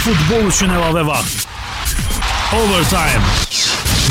[0.00, 1.44] Futbol üçün əlavə vaxt.
[2.56, 3.20] Overtime.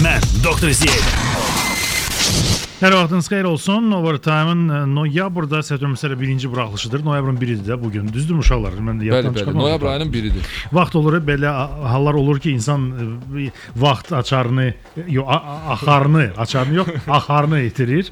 [0.05, 2.68] Mən Doktor Ziyad.
[2.79, 3.89] Hər vaxtınız xeyir olsun.
[3.91, 7.01] Overtime-ın e, noyabrda səhv etmirəmsə birinci buraxılışıdır.
[7.03, 8.05] Noyabrın 1-idir də bu gün.
[8.13, 8.77] Düzdür uşaqlar?
[8.79, 9.39] Mən Bəli, yaddan bəli.
[9.39, 9.59] çıxarmadım.
[9.65, 10.45] Noyabr ayının biridir.
[10.71, 11.51] Vaxt olur belə
[11.91, 12.85] hallar olur ki, insan
[13.35, 14.73] e, vaxt açarını,
[15.07, 18.11] yox, a- a- axarını, açarını yox, axarını itirir.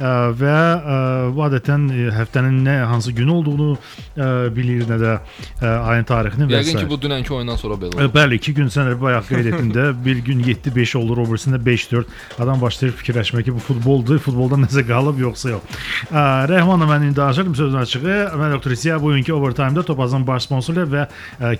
[0.00, 0.02] E,
[0.42, 0.56] və
[0.94, 3.76] e, bu adətən e, həftənin nə hansı gün olduğunu
[4.16, 4.26] e,
[4.56, 5.14] bilir, nə də
[5.62, 6.82] e, ayın tarixini və Yəqin s.
[6.82, 8.18] ki, bu dünənki oyundan sonra belə E, oldu.
[8.18, 11.62] Bəli, 2 gün sən də bayaq qeyd etdin də, bir gün 7-5 olur, o birisində
[11.70, 12.04] 5-4.
[12.42, 13.62] Adam başlayır fikirləşməyə ki, bu
[14.08, 15.76] futboldur, futboldan nəsə qalıb yoxsa yox.
[16.08, 18.00] Ə, Rəhmanla mən indi danışırım sözün açığı.
[18.38, 21.06] Mən doktor İsiya bugünkü overtime-da Topazın baş sponsoru və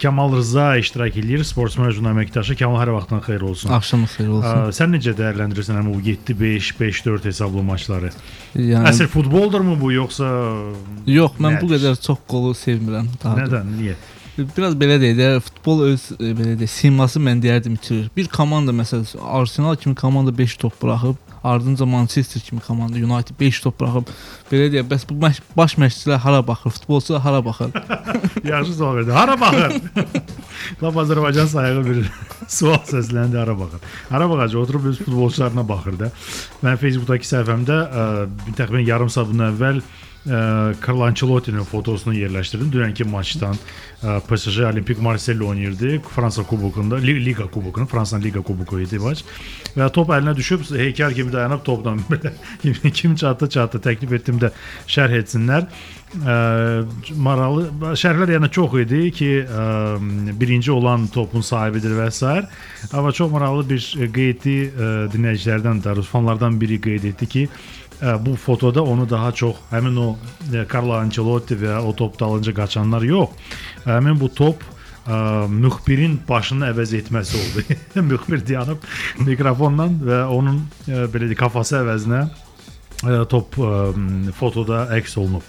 [0.03, 1.45] Kamal Rza iştirak edir.
[1.45, 3.73] Sportsmen jurnal əməkdaşı Kamal hər vaxtdan xeyir olsun.
[3.77, 4.71] Axşamınız xeyir olsun.
[4.79, 8.13] sən necə dəyərləndirirsən həmin bu 7-5, 5-4 hesablı maçları?
[8.57, 10.29] Yəni Əsl futboldurmu bu yoxsa
[11.07, 11.75] yox, mən bu Nədir?
[11.79, 13.11] qədər çox qolu sevmirəm.
[13.25, 13.75] Nədən?
[13.79, 13.97] Niyə?
[14.39, 18.05] Biraz belə deyək də, futbol öz e, belə deyək, siması mən deyərdim itirir.
[18.17, 23.61] Bir komanda məsələn Arsenal kimi komanda 5 top buraxıb, ardınca Manchester kimi komanda United 5
[23.61, 24.11] top buraxıb,
[24.51, 27.71] belə deyək, bəs bu məş baş məşqçilər hara baxır, futbolçular hara baxır?
[28.45, 29.13] Yaxşı sual verdi.
[29.13, 29.81] Hara baxır?
[30.83, 32.03] Lap Azərbaycan sayığı bir
[32.49, 33.81] sual səsləndi hara baxır.
[34.11, 34.61] Hara baxacaq?
[34.63, 36.11] Oturub öz futbolçularına baxır da.
[36.65, 38.05] Mən Facebookdakı səhifəmdə ə,
[38.59, 39.83] təxminən yarım saat bundan əvvəl
[40.29, 42.71] ə, Carlo Ancelotti'nin fotosunu yerləşdirdim.
[42.75, 45.99] Dünənki maçdan ə, PSG Olimpik Marseille oynayırdı.
[46.15, 49.25] Fransa kubokunda, Li- Liga kubokunda, Fransa Liga kuboku idi maç.
[49.77, 54.39] Və top əlinə düşüb heykəl kimi dayanıb topdan belə kim- kim çatdı çatdı təklif etdim
[54.43, 54.53] də
[54.87, 55.67] şərh etsinlər.
[56.19, 56.37] Ə,
[57.21, 57.67] maralı
[58.01, 59.65] şərhlər yəni çox idi ki, ə,
[60.41, 62.25] birinci olan topun sahibidir və s.
[62.93, 67.79] Amma çox maraqlı bir qeydi ə, dinləyicilərdən də, rus fanlardan biri qeyd etdi ki, ə,
[68.01, 70.09] bu fotoda onu daha çox həmin o
[70.53, 73.55] ə, Carlo Ancelotti və o top dalınca qaçanlar yox.
[73.87, 77.65] Həmin bu top ə, müxbirin başını əvəz etməsi oldu.
[78.13, 78.85] Müxbir dayanıb
[79.27, 82.27] mikrofonla və onun ə, belə deyək kafası əvəzinə
[83.31, 83.71] top ə,
[84.37, 85.47] fotoda əks olunub.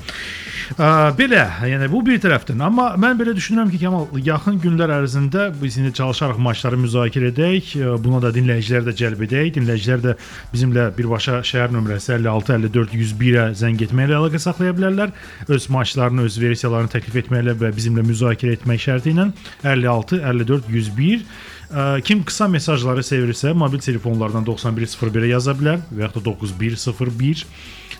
[1.17, 5.79] Belə, yəni bu bir tərəfdən, amma mən belə düşünürəm ki, Kamal yaxın günlər ərzində biz
[5.81, 7.71] indi çalışaraq maçları müzakirə edək,
[8.03, 9.49] buna da dinləyicilər də cəlb edək.
[9.57, 10.15] Dinləyicilər də
[10.53, 15.15] bizimlə birbaşa şəhər nömrəsi 56 54 101-ə zəng etməklə əlaqə saxlaya bilərlər.
[15.49, 19.31] Öz maçlarını, öz versiyalarını təklif etməklə və bizimlə müzakirə etmək şərti ilə
[19.65, 21.58] 56 54 101 Ə,
[22.05, 27.45] Kim qısa mesajları sevirsə, mobil telefonlardan 9101-ə yaza bilər və yaxud da 9101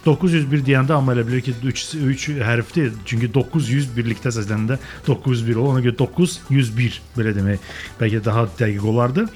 [0.06, 2.94] 901 deyəndə amma elə bilir ki 3 3 hərfdir.
[3.06, 5.74] Çünki 900 birlikdə səsləndə 901 olur.
[5.76, 7.66] Ona görə 901 belə demək
[8.00, 9.28] bəlkə daha dəqiq olardı.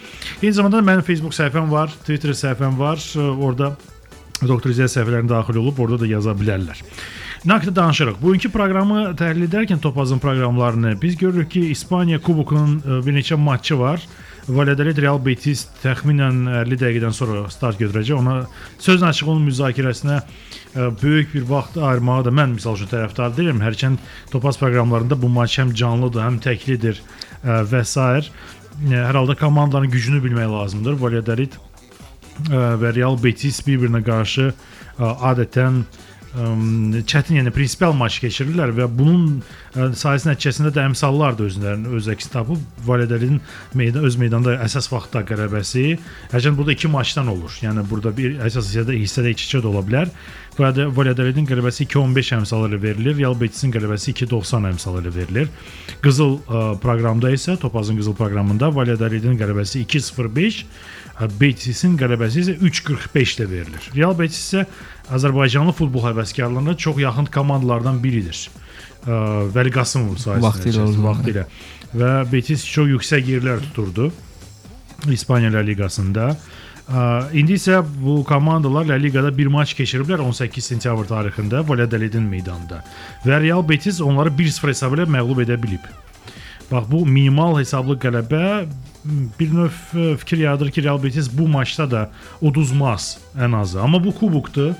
[0.42, 2.98] Eyni zamanda mənim Facebook səhifəm var, Twitter səhifəm var.
[2.98, 3.74] Ə, Orada
[4.44, 6.80] Doktor İzzət səhifələrində daxil olub orada da yaza bilərlər.
[7.46, 8.22] Naqd danışırıq.
[8.22, 13.76] Bugünkü proqramı təhlil edərkən Topazın proqramlarını biz görürük ki, İspaniya kubokunun ə, bir neçə matçı
[13.80, 14.06] var.
[14.48, 18.16] Valladolid Real Betis təxminən 50 dəqiqədən sonra start götürəcək.
[18.16, 18.36] Ona
[18.80, 23.60] sözün açıq onun müzakirəsinə ə, böyük bir vaxt ayırmağa da mən misal üçün tərəfdar deyiləm.
[23.66, 24.00] Hərçənd
[24.32, 27.04] Topaz proqramlarında bu maç həm canlıdır, həm təklidir
[27.44, 28.32] ə, və s.
[28.88, 30.96] Hər halda komandanın gücünü bilmək lazımdır.
[31.04, 31.60] Valladolid
[32.48, 34.54] və Real Betis bir-birinə qarşı
[35.04, 39.42] adətən ə, çətin, yəni prinsipial maç keçirirlər və bunun
[39.78, 43.38] ə, sayəsi nəticəsində də əmsallar da özlərini öz əksi tapıb Valladolidin
[43.78, 46.00] meydan öz meydanda əsas vaxtda qələbəsi.
[46.34, 47.54] Hərçənd burada 2 maçdan olur.
[47.62, 50.14] Yəni burada bir əsas hissədə hissədə 2-2 də ola bilər.
[50.58, 53.18] Valladolidin qələbəsi 2.15 əmsalı ilə verilir.
[53.18, 55.54] Real Betisin qələbəsi 2.90 əmsalı ilə verilir.
[56.02, 61.03] Qızıl ə, proqramda isə Topazın qızıl proqramında Valladolidin qələbəsi 2.05, ə,
[61.40, 63.90] Betisin qələbəsi isə 3.45 ilə verilir.
[63.94, 64.66] Real Betis isə
[65.14, 68.40] Azərbaycanlı futbol həvəskarlarına çox yaxın komandalardan biridir.
[69.06, 71.44] Vəli Qasımov sayəsində Vaxtilə vaxtilə
[71.94, 74.10] və Betis çox yüksək yerlər tuturdu
[75.12, 76.30] İspaniya La Liqasında.
[77.36, 82.82] İndi isə bu komandalar La Liqada bir maç keçiriblər 18 sentyabr tarixində Valladolidin meydanında.
[83.28, 85.86] Və Real Betis onları 1-0 hesabı ilə məğlub edə bilib.
[86.72, 88.66] Bax bu minimal hesablı qələbə
[89.06, 92.10] bir növ ə, fikir yaradır ki, Real Betis bu maçda da
[92.42, 93.82] uduzmaz ən azı.
[93.82, 94.74] Amma bu kubokdur.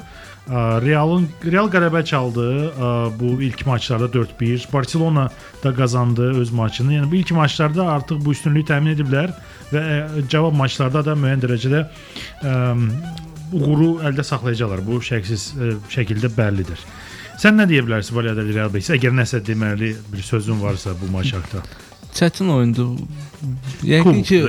[0.48, 4.68] Ə, Realın Real qələbə çaldı ə, bu ilk maçlarda 4-1.
[4.74, 5.30] Barselona
[5.64, 6.94] da qazandı öz maçını.
[7.00, 9.36] Yəni bu ilk maçlarda artıq bu üstünlüyü təmin ediblər
[9.74, 9.84] və
[10.30, 11.86] cavab maçlarda da müəyyən dərəcədə
[13.54, 14.84] uğuru əldə saxlayacaqlar.
[14.88, 15.52] Bu şəksiz
[15.94, 16.80] şəkildə bəllidir.
[17.42, 18.94] Sən nə deyə bilərsən Valladolid Real Betis?
[18.94, 21.93] Əgər nəsə deməli bir sözün varsa bu maç haqqında.
[22.14, 22.94] Çətin oyundur.
[23.84, 24.44] Yəqin ki,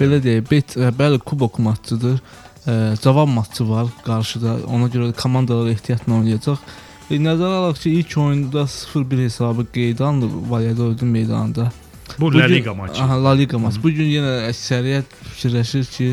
[0.00, 2.18] belə deyək, bet ə, bəli kubok matçıdır.
[2.64, 4.56] Ə, Cavan matçı var qarşıda.
[4.66, 6.62] Ona görə də komandalar ehtiyatla oynayacaq.
[7.10, 11.70] E, nəzərə alaq ki, ilk oyunda 0-1 hesabı qeydə alındı Valladolidin meydanında.
[12.18, 13.02] Bu La Liga maçı.
[13.02, 13.82] Aha, La Liga maçı.
[13.82, 16.08] Bu gün yenə əksəriyyət fikirləşir ki,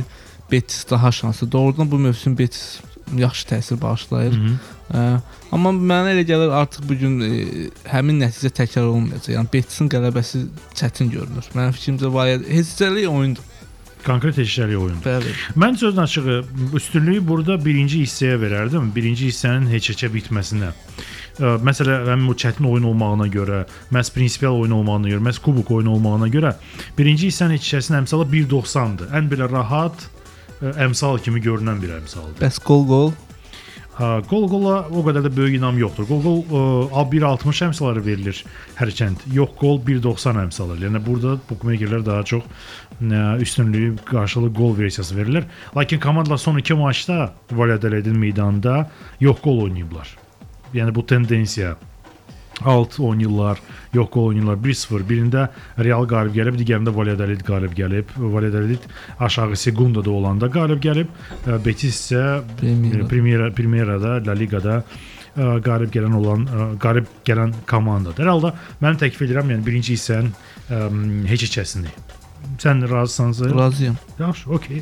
[0.52, 1.52] Betis daha şanslı.
[1.52, 2.80] Doğrudan bu mövsüm Betis
[3.18, 4.34] yaxşı təsir bağışlayır.
[4.34, 4.56] Hı -hı.
[4.92, 7.30] Amma mənə elə gəlir artıq bu gün e,
[7.92, 9.34] həmin nəticə təkrar olmayacaq.
[9.36, 10.46] Yəni Betisin qələbəsi
[10.80, 11.48] çətin görünür.
[11.56, 13.48] Mənim fikrimcə valiyyət heçəli oyundur.
[14.06, 15.06] Konkret eşitəli oyundur.
[15.06, 15.34] Bəli.
[15.62, 16.44] Mən sözün açığı
[16.76, 18.90] üstünlüyü burada birinci hissəyə verərdim.
[18.96, 20.72] Birinci hissənin heç-heçə bitməsinə.
[20.72, 25.72] Ə, Məsələ həmin o çətin oyun olmağına görə, məhz prinsipial oyun olmağına görə, məhz kubok
[25.78, 26.56] oyunu olmağına görə
[26.98, 29.14] birinci hissənin heç hissəsinin əmsalı 1.90-dır.
[29.20, 30.08] Ən belə rahat
[30.62, 32.40] ə, əmsal kimi görünən bir əmsaldır.
[32.42, 33.14] Bəs gol
[34.02, 36.08] Gol gola o qədər də böyük inam yoxdur.
[36.10, 38.40] Gol gol ə, 1.60 əmsalları verilir
[38.80, 39.28] hərçənd.
[39.36, 40.80] Yox gol 1.90 əmsalı.
[40.82, 45.46] Yəni burada bookmakerlər daha çox ə, üstünlüyü qarşılığı gol versiyası verirlər.
[45.78, 48.90] Lakin komandalar son 2 maçda Valladolidin meydanında
[49.20, 50.18] yox gol oynayıblar.
[50.74, 51.76] Yəni bu tendensiya
[52.66, 53.62] alt oynayırlar,
[53.94, 55.06] yox gol oynayırlar 1-0.
[55.10, 55.48] Birində
[55.80, 58.14] Real qalib gəlib, digərində Valladolid qalib gəlib.
[58.18, 58.88] Valladolid
[59.20, 61.12] aşağı segundada olanda qalib gəlib.
[61.46, 62.24] Ə, Betis isə
[62.60, 63.08] Primera.
[63.08, 68.24] Primera Primerada, La Ligada ə, qalib gələn olan ə, qalib gələn komandadır.
[68.26, 70.34] Hər halda mən təklif edirəm, yəni birinci hissənin
[70.70, 70.88] ə,
[71.32, 72.21] heç içəsini.
[72.62, 73.46] Sən razısansa?
[73.46, 73.96] razıyam.
[74.20, 74.82] Yaxşı, okey.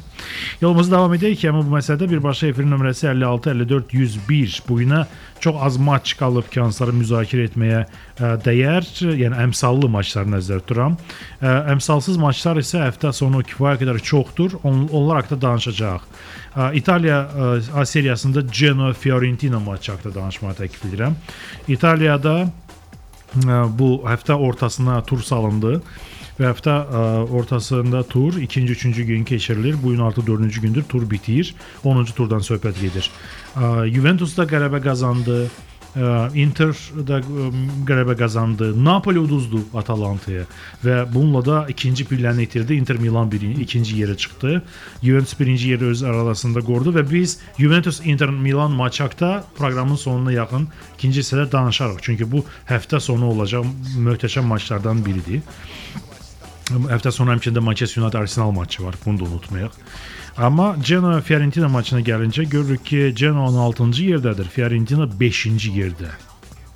[0.61, 4.57] Yolumuza davam edək ki, amma bu məsələdə birbaşa efirin nömrəsi 56 54 101.
[4.67, 5.05] Bu günə
[5.39, 8.89] çox az maç qalıb ki, hansıları müzakirə etməyə ə, dəyər,
[9.21, 10.97] yəni əmsallı maçları nəzərdə tuturam.
[11.39, 14.59] Ə, əmsalsız maçlar isə həftə sonu kifayət qədər çoxdur.
[14.63, 16.11] On, onlar haqqında danışacağıq.
[16.55, 17.49] Ə, İtaliya ə,
[17.79, 21.15] A seriyasında Genoa Fiorentina maçı haqqında danışmağı təklif edirəm.
[21.71, 25.77] İtaliyada ə, bu həftə ortasına tur salındı.
[26.39, 27.05] Və həftə ə,
[27.35, 29.75] ortasında tur ikinci, üçüncü gün keçirilir.
[29.83, 31.55] Bu gün artıq dördüncü gündür tur bitir.
[31.83, 33.11] 10-cu turdan söhbət gedir.
[33.55, 35.49] Ə, Juventus da qələbə qazandı.
[35.99, 36.71] Ə, Inter
[37.07, 37.17] da
[37.89, 38.71] qələbə qazandı.
[38.85, 40.45] Napoli uduzdu Atalantaya
[40.85, 42.77] və bununla da ikinci pilləni itirdi.
[42.79, 44.61] Inter Milan birinci, ikinci yerə çıxdı.
[45.03, 50.31] Juventus birinci yeri öz arasında qorudu və biz Juventus Inter Milan maçı haqqında proqramın sonuna
[50.31, 51.99] yaxın ikinci hissədə danışarıq.
[52.01, 53.65] Çünki bu həftə sonu olacaq
[53.97, 55.41] möhtəşəm maçlardan biridir.
[56.69, 58.95] Həftə sonu həmçində Manchester United Arsenal maçı var.
[59.05, 59.77] Bunu da unutmayaq.
[60.37, 66.11] Amma Genoa Fiorentina maçına gəlincə görürük ki, Genoa 6-cı yerdədir, Fiorentina 5-ci yerdə.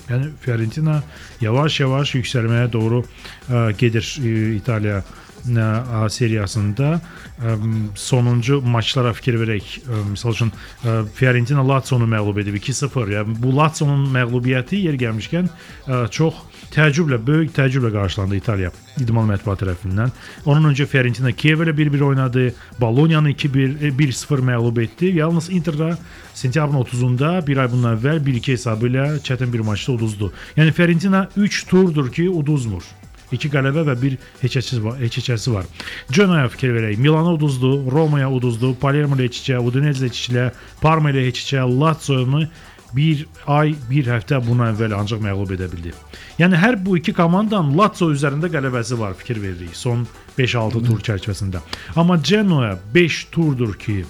[0.09, 0.97] Yəni Fiorentina
[1.41, 5.03] yavaş-yavaş yüksəlməyə doğru ə, gedir ə, İtaliya
[5.47, 6.93] ə, seriyasında.
[7.39, 7.57] Ə,
[7.99, 9.75] sonuncu maçlara fikir verək.
[9.83, 13.13] Ə, Məsəl üçün ə, Fiorentina Lazio-nu məğlub edib 2-0.
[13.17, 16.41] Yəni bu Lazio-nun məğlubiyyəti yer gəlmişkən ə, çox
[16.73, 20.11] təəccüblə, böyük təəccüblə qarşılandı İtaliya idman mətbuatı tərəfindən.
[20.45, 22.47] Onun öncə Fiorentina Kiev ilə 1-1 oynadı,
[22.81, 25.13] Bologna-nı 2-1 1-0 məğlub etdi.
[25.19, 25.93] Yalnız Inter-də
[26.33, 30.33] sentyabrın 30-da bir ay bundan əvvəl 1-2 hesabı ilə çətin bir maçda uduzdu.
[30.57, 33.02] Yəni Fiorentina 3 turdur ki, uduzmur.
[33.33, 35.69] 2 qələbə və 1 heçəçisi var, heçəçisi var.
[36.13, 36.99] Genoa fikir verək.
[37.01, 40.47] Milana uduzdu, Romaya uduzdu, Palermo ilə heçəcə, Udinese ilə heçəcə,
[40.81, 42.45] Parma ilə heçəcə, Lazio-nu
[42.93, 45.93] bir ay, bir həftə bundan əvvəl ancaq məğlub edə bildi.
[46.37, 50.05] Yəni hər bu iki komandanın Lazio üzərində qələbəsi var, fikir veririk son
[50.37, 51.63] 5-6 tur çərçivəsində.
[51.97, 54.03] Amma Genoa 5 turdur ki,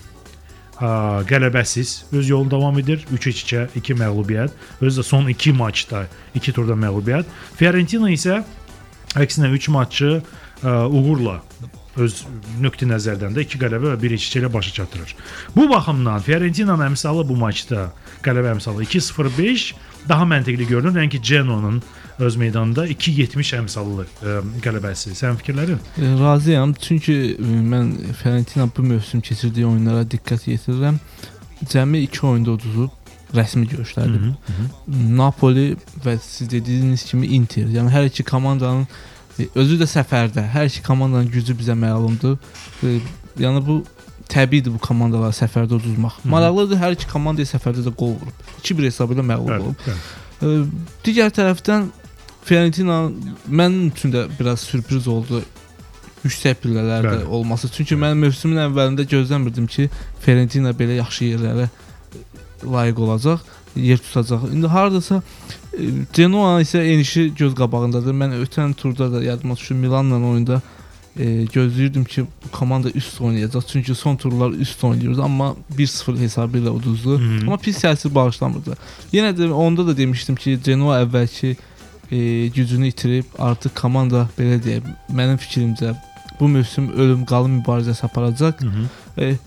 [0.79, 0.89] ə,
[1.29, 3.05] qələbəsiz öz yolunu davam edir.
[3.13, 4.59] 3-2, 2 məğlubiyyət.
[4.81, 6.05] Özü də son 2 maçda
[6.35, 7.29] 2 turda məğlubiyyət.
[7.59, 8.41] Fiorentina isə
[9.19, 11.39] əksinə 3 maçı ə, uğurla
[12.01, 12.13] öz
[12.61, 15.15] nöqtə nəzərdən də 2 qələbə və 1 2 ilə başa çatdırır.
[15.55, 17.91] Bu baxımdan Fiorentinanın əmsalı bu maçda
[18.25, 19.73] qələbə əmsalı 2-0-5
[20.09, 21.83] daha məntiqli görünür, nəinki Genoa'nın
[22.19, 25.13] öz meydanında 2-70 əmsallı ə, qələbəsi.
[25.17, 25.79] Sənin fikirlərin?
[25.97, 26.73] E, razıyam.
[26.73, 30.99] Çünki e, mən Fiorentina bu mövsüm keçirdiyi oyunlara diqqət yetirirəm.
[31.69, 33.02] Cəmi 2 oyunda uduzub
[33.33, 34.33] rəsmi görüşlərdə.
[35.17, 35.73] Napoli
[36.05, 37.67] və siz dediyiniz kimi Inter.
[37.73, 38.85] Yəni hər iki komandanın
[39.39, 40.45] e, özü də səfərdə.
[40.53, 42.37] Hər iki komandanın gücü bizə məlumdur.
[43.39, 43.79] Yəni bu
[44.29, 46.21] təbiidir bu komandaları səfərdə uduzmaq.
[46.29, 48.45] Maraqlıdır, hər iki komanda səfərdə də qol vurub.
[48.63, 49.83] 2-1 hesabı ilə məğlub olub.
[49.87, 49.97] bəli.
[50.43, 50.53] E,
[51.05, 51.89] Digər tərəfdən
[52.43, 53.05] Fiorentina
[53.47, 55.39] mənim üçün də biraz sürpriz oldu
[56.23, 57.25] yüksək pillələrdə Bəli.
[57.35, 57.69] olması.
[57.71, 59.89] Çünki mən mövsümün əvvəlində gözləmirdim ki,
[60.23, 61.67] Fiorentina belə yaxşı yerlərə
[62.71, 63.39] layiq olacaq,
[63.75, 64.47] yer tutacaq.
[64.53, 65.21] İndi hardasa
[65.73, 65.81] e,
[66.13, 68.13] Genoa isə enişi göz qabağındadır.
[68.13, 70.61] Mən ötən turda da yadıma düşür Milanla oyunda
[71.19, 73.61] e, gözləyirdim ki, bu komanda üst oynayacaq.
[73.67, 77.19] Çünki son turlar üst oynayırdı, amma 1-0 hesabı ilə uduzdu.
[77.19, 77.47] Mhm.
[77.47, 78.77] Amma pis təsir bağışlamırdı.
[79.13, 81.55] Yenə də onda da demişdim ki, Genoa əvvəlki
[82.11, 85.95] e, gücünü itirib artıq komanda belə deyək, mənim fikrimcə
[86.39, 88.61] bu mövsüm ölüm qalım mübarizəsi aparacaq.
[88.61, 88.85] Hı -hı.
[89.17, 89.37] E,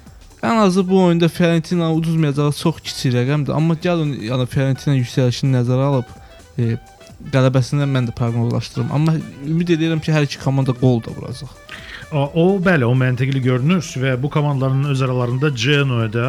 [0.43, 3.53] ən azı bu oyunda Fiorentina uduzmayacağı çox kiçik rəqəmdir.
[3.57, 6.13] Amma gəlin yəni Fiorentina yüksəlişini nəzərə alıb
[6.59, 6.77] e,
[7.33, 8.93] qələbəsindən mən də proqnozlaşdırıram.
[8.93, 9.17] Amma
[9.47, 11.53] ümid edirəm ki, hər iki komanda qol da vuracaq.
[12.13, 16.29] O, o bəli, o məntiqli görünür və bu komandaların öz aralarında Genoa'da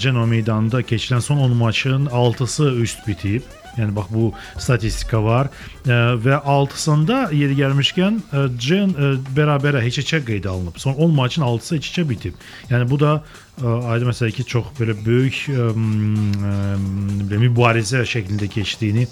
[0.00, 3.42] Genoa meydanında keçirilən son 10 maçın 6-sı üst bitib.
[3.78, 4.28] Yəni bax bu
[4.58, 5.48] statistika var
[5.82, 10.78] ə, və 6-sında yeri gəlmişkən ə, Gen ə, bərabərə heç-heçə qeyd alınıb.
[10.78, 12.38] Son 10 maçın 6-sı heç-heçə bitib.
[12.70, 19.08] Yəni bu da ə, aydın məsələ ki, çox belə böyük ə, ə, mübarizə şəklində keçdiyini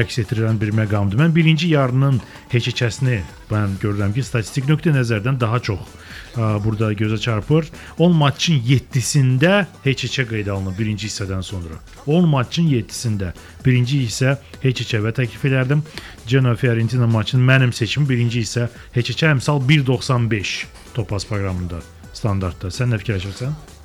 [0.00, 1.20] əks etdirən bir məqamdır.
[1.20, 2.22] Mən birinci yarının
[2.54, 3.20] heç-heçəsini
[3.52, 5.84] mən görürəm ki, statistik nöqtə nəzərdən daha çox
[6.64, 7.68] burada gözə çarpır.
[7.98, 11.80] 10 maçın 7-sində heç-heçə qeyd alınıb birinci hissədən sonra.
[12.06, 13.32] 10 maçın 7-sində
[13.64, 15.82] birinci hissə heç-heçə və təklif edərdim
[16.26, 20.54] Genoa Fiorentina maçının mənim seçimim birinci hissə heç-heçə əmsal 1.95
[20.94, 21.82] Topaz proqramında
[22.14, 22.72] standartda.
[22.74, 23.77] Sən nə fikirləşirsən?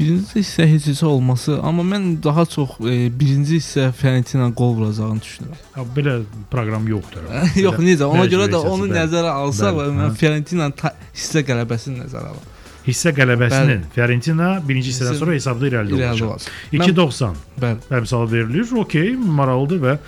[0.00, 5.58] Birinci hissə heç olması, amma mən daha çox e, birinci hissə Fiorentina qol vuracağını düşünürəm.
[5.74, 6.14] Ha, belə
[6.50, 7.26] proqram yoxdur.
[7.66, 8.08] Yox, necə?
[8.08, 8.96] Ona görə də onu bəli.
[8.96, 10.16] nəzərə alsaq, Bəli, mən hə.
[10.22, 10.70] Fiorentina
[11.12, 12.56] hissə qələbəsini nəzərə alıram.
[12.86, 13.92] Hissə qələbəsinin Bəli.
[13.94, 16.28] Fiorentina birinci hissədən Hissə- sonra hesabda irəli İrəli olacaq.
[16.30, 16.52] olacaq.
[16.72, 17.88] Mən- 2.90 Bəli.
[18.00, 18.72] əmsal verilir.
[18.84, 19.98] Okey, maraqlıdır və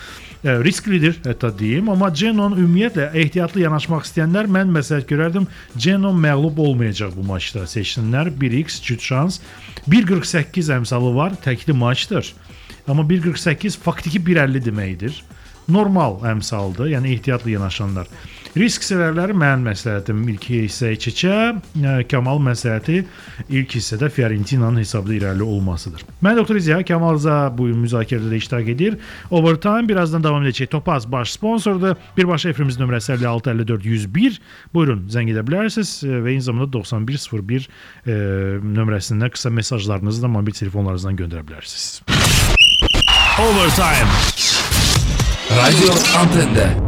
[0.42, 5.46] risklidir hətta deyim, amma Genon ümumiyyətlə ehtiyatlı yanaşmaq istəyənlər mən məsləhət görərdim
[5.76, 7.62] Genon məğlub olmayacaq bu maçda.
[7.70, 9.38] Seçsinlər 1x cüt şans.
[9.86, 12.32] 1.48 əmsalı var, təkli maçdır.
[12.88, 15.22] Amma 1.48 faktiki 1.50 deməkdir.
[15.70, 18.10] Normal əmsaldır, yəni ehtiyatlı yanaşanlar.
[18.52, 21.36] Risk sevərləri mənim məsləhətim ilk hissə içəcə,
[22.10, 22.98] Kamal məsləhəti
[23.48, 26.04] ilk hissədə Fiorentinanın hesabda irəli olmasıdır.
[26.24, 28.98] Mən Doktor İziya Kamal Rza bu müzakirədə də iştirak edir.
[29.30, 30.68] Overtime birazdan davam edəcək.
[30.74, 31.96] Topaz baş sponsordur.
[32.16, 34.38] Birbaşa efrimizin nömrəsi 56 54 101.
[34.74, 37.64] Buyurun zəng edə bilərsiniz və eyni zamanda 9101
[38.04, 38.20] e,
[38.60, 42.02] nömrəsində qısa mesajlarınızı da mobil telefonlarınızdan göndərə bilərsiniz.
[43.40, 44.12] Overtime.
[45.56, 46.81] Radio Antende.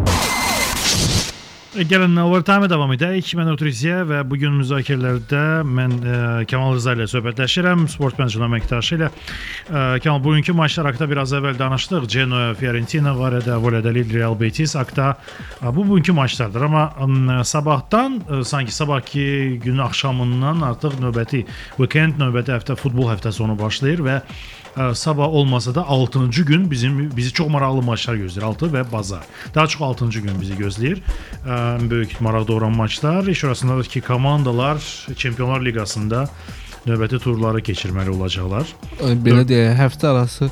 [1.75, 3.33] Gəlin overtime davam edək.
[3.35, 6.13] Mən Otrisiya və bu gün müzakirələrdə mən e,
[6.47, 9.09] Kamal Rza ilə söhbətləşirəm, sport meneceri əməkdaşı ilə.
[9.11, 12.07] E, Kamal bugünkü maçlar haqqında biraz əvvəl danışdıq.
[12.15, 15.17] Genoa, Fiorentina var idi, Valladolid, Real Betis haqqında.
[15.59, 21.43] E, Bu bugünkü maçlardır, amma m, sabahdan e, sanki sabahki günün axşamından artıq növbəti
[21.75, 24.64] weekend, növbəti həftə futbol həftəsi onu başlayır və Ə,
[24.95, 28.45] sabah olmasa da 6-cı gün bizim bizi çox maraqlı maçlar gözləyir.
[28.45, 29.23] 6 və bazar.
[29.55, 30.99] Daha çox 6-cı gün bizi gözləyir.
[31.91, 33.27] Böyük maraq doğuran maçlar.
[33.27, 36.29] İş orasındadır ki, komandalar Çempionlar Liqasında
[36.87, 38.69] növbəti turları keçirməli olacaqlar.
[39.01, 40.51] E, Belə deyək, həftə arası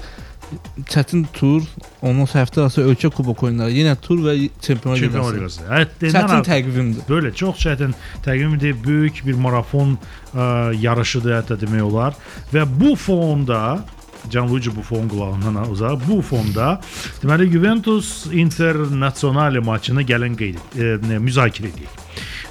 [0.88, 1.64] çətin tur,
[2.00, 5.64] sonra həftə arası ölkə kubok oyunları, yenə tur və Çempionlar Liqası.
[5.69, 7.09] Həddindən Çətin təqvimdir.
[7.09, 12.17] Böyle çox çətin təqvimdir, böyük bir marafon ə, yarışıdır hətta demək olar
[12.52, 13.83] və bu fonda
[14.31, 16.00] Gianluigi Buffon qulağından uzaq.
[16.09, 16.81] Bu fonda
[17.23, 21.99] deməli Juventus Internazionale maçını gəlin qeyd e, ne, müzakirə edək.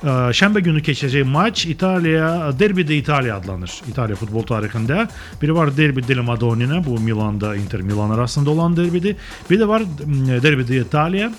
[0.02, 3.72] Ə, Şənbə günü keçəcək maç İtaliya Derbi de İtaliya adlanır.
[3.88, 5.08] İtaliya futbol tarixində.
[5.42, 9.16] Biri var Derbi della Madonnina, bu Milanda Inter Milan arasında olan derbidir.
[9.50, 11.32] Bir də var m, Derbi de İtaliya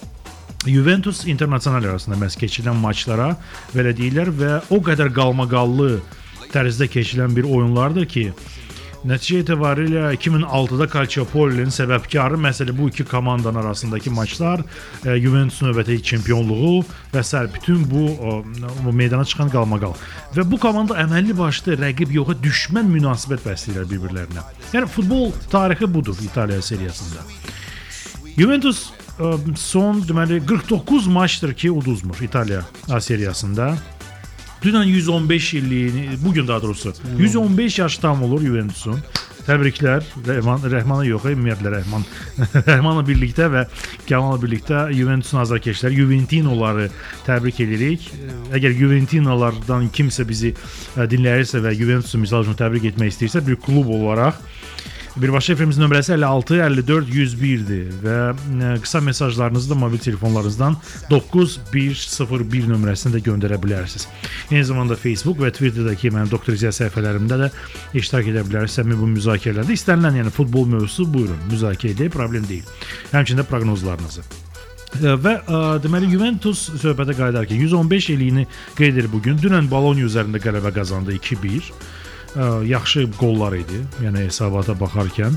[0.66, 3.32] Juventus Internasional arasında məhz keçirilən maçlara
[3.74, 5.96] belə deyirlər və o qədər qalmaqallı
[6.52, 8.28] tərzdə keçirilən bir oyunlardır ki,
[9.02, 14.60] Nəticə etibarilə 2006-da Calciopoli-nin səbəbkarı məsələ bu iki komandanın arasındakı maçlar,
[15.02, 17.40] e, Juventus-un növbəti çempionluğu və s.
[17.54, 18.44] bütün bu o,
[18.86, 19.96] o meydana çıxan qalmaqal.
[20.36, 24.44] Və bu komanda əməlli başlı rəqib yoxa düşmən münasibət bəsləyirlər bir-birlərinə.
[24.72, 27.26] Yəni futbol tarixi budur İtaliya seriyasında.
[28.38, 33.74] Juventus ə, son deməli 49 maçdır ki, uduzmur İtaliya A seriyasında.
[34.62, 39.00] Dünən 115 illiyini, bu gün daha doğrusu 115 yaş tam olur Juventus'un.
[39.42, 42.04] Təbriklər Rəhman Rəhmana yox, ümumiyyətlə Rəhman
[42.68, 43.64] Rəhmanla birlikdə və
[44.06, 46.86] Kamal'la birlikdə Juventus'un azarkeşləri Juventinoları
[47.26, 48.06] təbrik edirik.
[48.54, 53.90] Əgər Juventinolardan kimsə bizi ə, dinləyirsə və Juventus'u misal üçün təbrik etmək istəyirsə, bir klub
[53.90, 54.38] olaraq
[55.16, 60.76] Birbaşa efrimizin nömrəsi 56 54 101-dir və ə, qısa mesajlarınızı da mobil telefonlarınızdan
[61.10, 64.06] 9101 nömrəsinə də göndərə bilərsiniz.
[64.48, 67.50] Eyni zamanda Facebook və Twitterdəki mənim Doktor İziya səhifələrimdə də
[68.00, 69.76] iştirak edə bilərsiniz bu müzakirələrdə.
[69.76, 72.64] İstənilən yəni futbol mövzusu buyurun, müzakirə edək, problem deyil.
[73.12, 74.24] Həmçinin də proqnozlarınızı.
[74.24, 78.46] Ə, Və ə, deməli Juventus söhbətə qayıdarkən 115 illiyini
[78.80, 79.36] qeyd edir bu gün.
[79.44, 81.68] Dünən Bologna üzərində qələbə qazandı 2-1.
[82.32, 83.82] Ə, yaxşı qollar idi.
[84.00, 85.34] Yəni hesabata baxarkən.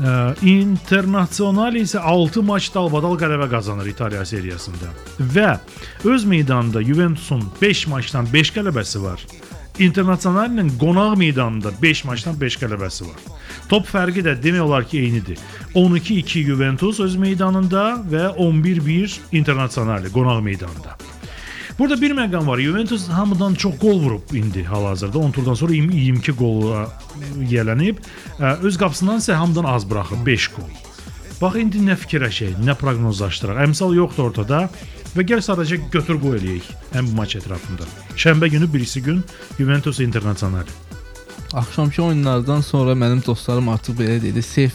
[0.00, 4.92] Ə, Internasional isə 6 maç dalbadal qələbə qazanır İtaliya seriyasında.
[5.18, 5.54] Və
[6.04, 9.24] öz meydanında Juventusun 5 maçdan 5 qələbəsi var.
[9.80, 13.20] Internasionalinin qonaq meydanında 5 maçdan 5 qələbəsi var.
[13.68, 15.38] Top fərqi də demək olar ki, eynidir.
[15.74, 20.98] 12-2 Juventus öz meydanında və 11-1 Internasionali qonaq meydanında.
[21.80, 22.58] Burada bir məqam var.
[22.60, 25.18] Juventus hamıdan çox qol vurub indi hal-hazırda.
[25.18, 26.82] 10 turdan sonra 20 22 qola
[27.48, 28.02] yələnib.
[28.38, 30.68] Ə, Öz qapısından isə hamıdan az buraxıb 5 qol.
[31.40, 33.62] Bax indi nə fikirləşək, nə proqnozlaşdıraq.
[33.64, 34.66] Əmsal yoxdur ortada
[35.16, 36.68] və gəl sadəcə götür qoy eləyək
[36.98, 37.88] həm bu maç ətrafında.
[38.12, 39.24] Şənbə günü birisi gün
[39.58, 40.68] Juventus Internasional.
[41.52, 44.68] Axşamki oyunlardan sonra mənim dostlarım artıq belə dedi, sə-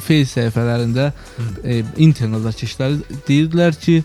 [0.00, 1.10] Face səhifələrində
[1.64, 4.02] e, Inter nəzarətçiləri deyirdilər ki,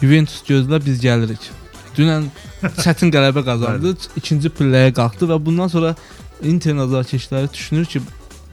[0.00, 1.48] Juventus gözlə biz gəlirik.
[1.96, 2.28] Dünən
[2.84, 5.94] çətin qələbə qazandı, ikinci pilləyə qalxdı və bundan sonra
[6.46, 8.02] Inter nəzarətçiləri düşünür ki,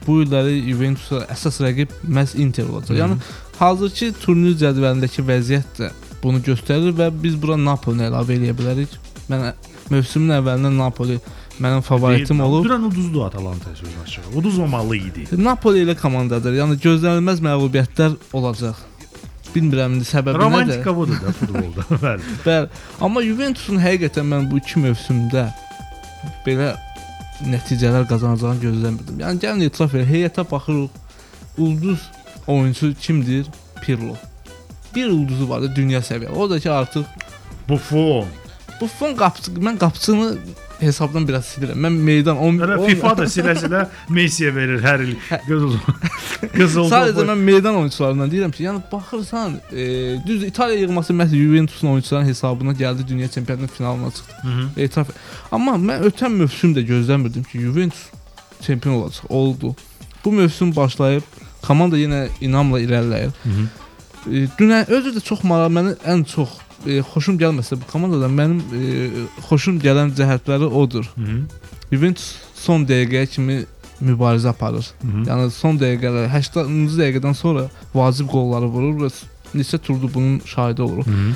[0.06, 2.98] bu illəri Juventusa əsas rəqib məhz Inter olacaq.
[2.98, 3.18] Yəni
[3.60, 8.98] hazırki turnir cədvəlindəki vəziyyət də bunu göstərir və biz bura Napoli əlavə eləyə bilərik.
[9.30, 9.52] Mən
[9.92, 11.20] mövsümün əvvəlində Napoli
[11.62, 12.66] mənim favoritim olub.
[12.66, 14.26] Dünən uduzdu Atalanta sözün açığı.
[14.38, 15.26] Uduzmamalı idi.
[15.38, 16.58] Napoli ilə komandadır.
[16.60, 18.82] Yəni gözlənilməz məğlubiyyətlər olacaq.
[19.56, 20.44] Bilmirəm səbəbi nədir.
[20.44, 21.86] Romantika budur da futbolda.
[22.04, 22.34] Bəli.
[22.44, 22.82] Bəli.
[23.00, 25.48] Amma Juventusun həqiqətən mən bu iki mövsümdə
[26.46, 26.74] belə
[27.48, 29.20] nəticələr qazanacağını gözləmirdim.
[29.24, 31.02] Yəni gəlin etiraf edək, heyətə baxırıq.
[31.58, 32.10] Ulduz
[32.46, 33.46] oyunçu kimdir?
[33.82, 34.16] Pirlo.
[34.94, 36.36] Bir ulduzu var da dünya səviyyəli.
[36.36, 37.04] O da ki artıq
[37.68, 38.26] Buffon.
[38.80, 40.36] bu fon qapısı mən qapısını
[40.80, 41.78] hesabdan biraz silirəm.
[41.86, 45.14] Mən meydan 10 Elə FIFA da silə-silə Messiyə verir hər il.
[45.46, 45.76] Qızıl.
[46.56, 46.88] Qızıl.
[46.90, 49.86] Sadəcə mən meydan oyunçularından deyirəm ki, yəni baxırsan, e,
[50.26, 54.32] düz İtaliya yığması məhz Juventusun oyunçularının hesabına gəldi, dünya çempionatının finalına çıxdı.
[54.42, 54.80] Hı -hı.
[54.80, 55.08] Etiraf.
[55.52, 58.06] Amma mən ötən mövsüm də gözləmirdim ki, Juventus
[58.60, 59.26] çempion olacaq.
[59.28, 59.76] Oldu.
[60.24, 61.22] Bu mövsüm başlayıb
[61.62, 63.32] komanda yenə inamla irəliləyir.
[63.42, 63.66] Hı -hı.
[64.26, 66.48] E, dünən özü də çox maraq məni ən çox
[66.86, 71.08] e, xoşum gəlməsə bu komandadan mənim e, xoşum gələn cəhətləri odur.
[71.16, 71.40] Hı -hı.
[71.92, 73.64] Juventus son dəqiqəyə kimi
[74.00, 74.86] mübarizə aparır.
[75.02, 75.26] Hı -hı.
[75.28, 79.10] Yəni son dəqiqələr 80-cı dəqiqədən sonra vacib qolları vurur və
[79.54, 81.06] neçə turdur bunun şahidi oluruq.
[81.06, 81.32] Hı -hı.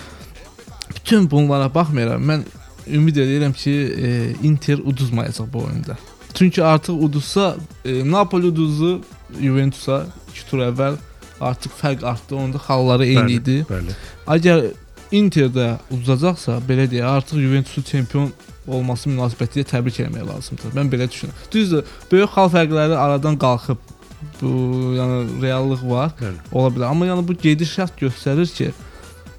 [0.95, 2.41] Bütün bunlara baxmayaraq mən
[2.87, 3.71] ümid edirəm ki,
[4.03, 4.09] e,
[4.43, 5.99] Inter uduzmayacaq bu oyunda.
[6.35, 9.01] Çünki artıq uduzsa, e, Napoli uduzdu
[9.41, 10.95] Juventusa 2 tur əvvəl
[11.41, 12.35] artıq fərq artdı.
[12.35, 13.57] Onda xalları eyni idi.
[13.71, 13.97] Bəli.
[14.27, 14.65] Əgər
[15.13, 18.29] Inter də uduzacaqsa, belə deyək, artıq Juventusun çempion
[18.71, 20.77] olması münasibətilə təbrik etmək lazımdır.
[20.77, 21.41] Mən belə düşünürəm.
[21.53, 23.81] Düzdür, böyük xal fərqləri aradan qalxıb.
[24.41, 24.53] Bu,
[24.99, 26.39] yəni reallıq var, Bəli.
[26.53, 26.93] ola bilər.
[26.93, 28.71] Amma yəni bu gedişat göstərir ki,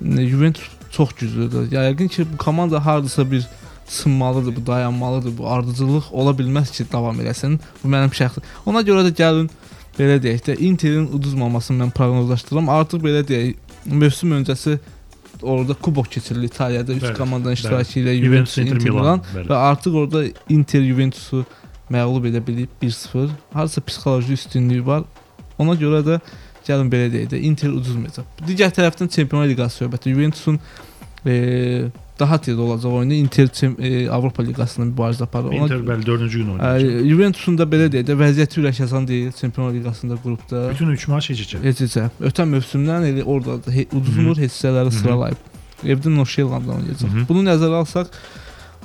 [0.01, 1.71] Juventus çox güclüdür.
[1.71, 3.47] Yəqin ki, bu komanda hardasa bir
[3.88, 7.60] sınmalıdır, bu dayanmalıdır, bu ardıcıllıq ola bilməz ki, davam eləsin.
[7.84, 8.43] Bu mənim şəxsi.
[8.65, 9.49] Ona görə də gəlin
[9.99, 12.69] belə deyək də Interin uduzmamasını mən proqnozlaşdırıram.
[12.69, 13.55] Artıq belə deyək,
[13.86, 14.79] mövsüm öncəsi
[15.41, 18.89] orada kubok keçirilir İtaliyada 3 Bəli, komandanın iştirakı ilə Juventus, Inter.
[18.89, 19.47] Milan Bəli.
[19.49, 21.45] və artıq orada Inter Juventusu
[21.91, 23.30] məğlub edə bilib 1-0.
[23.54, 25.04] Harsa psixoloji üstünlüyü var.
[25.60, 26.19] Ona görə də
[26.67, 28.25] gəlin belə deyək də Inter uduzmayacaq.
[28.47, 30.60] Digər tərəfdən Çempionlar Liqası söhbəti Juventusun
[31.25, 31.84] e,
[32.19, 33.47] daha tez olacaq oyunda Inter
[33.79, 35.53] e, Avropa Liqasında mübarizə aparır.
[35.53, 37.07] Inter bəli 4-cü gün oynayacaq.
[37.10, 40.67] Juventusun da belə deyək də vəziyyəti ürək asan deyil Çempionlar Liqasında qrupda.
[40.73, 41.65] Bütün 3 maç keçəcək.
[41.69, 42.10] Heç-heçə.
[42.29, 45.49] Ötən mövsümdən elə orada da he, uduzmur hissələri sıralayıb.
[45.84, 47.10] Evdə Noşelandla oynayacaq.
[47.10, 47.27] Hı -hı.
[47.29, 48.13] Bunu nəzərə alsaq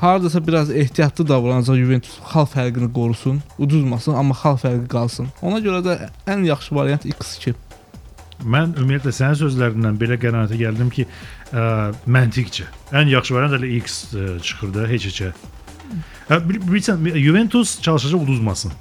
[0.00, 5.28] hardasa biraz ehtiyatlı davranacaq Juventus xal fərqini qorusun, uduzmasın, amma xal fərqi qalsın.
[5.42, 7.54] Ona görə də ən yaxşı variant X2.
[8.44, 11.06] Mən ümumiyyətlə sənin sözlərindən belə qənaətə gəldim ki,
[11.52, 11.66] ə,
[12.04, 12.66] məntiqcə.
[12.92, 15.30] Ən yaxşı variant elə X ə, çıxır da heç heçə.
[16.28, 18.72] Hə, bil- bilirsən Juventus çalışacaq uduzmasın.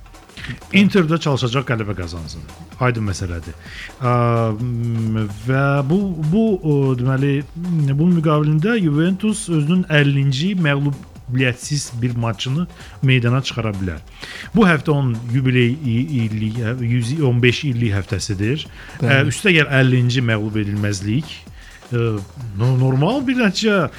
[0.77, 2.43] Inter də çalışacaq qələbə qazansın.
[2.83, 3.55] Aydın məsələdir.
[5.47, 5.99] Və bu
[6.33, 6.43] bu
[6.99, 10.51] deməli bunun müqabilində Juventus özünün 50-ci
[11.33, 12.67] məğlubiyyətsiz bir maçını
[13.03, 13.99] meydana çıxara bilər.
[14.55, 18.65] Bu həftə onun yubiley illik, hə, 115 illik həftəsidir.
[19.01, 19.29] Ə, Bəli.
[19.33, 21.25] üstəgəl 50-ci məğlub edilməzlik
[22.57, 23.89] normal bir nəticə.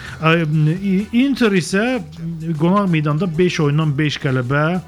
[1.13, 1.85] Inter isə
[2.59, 4.81] qonaq meydanda 5 oyundan 5 qələbə.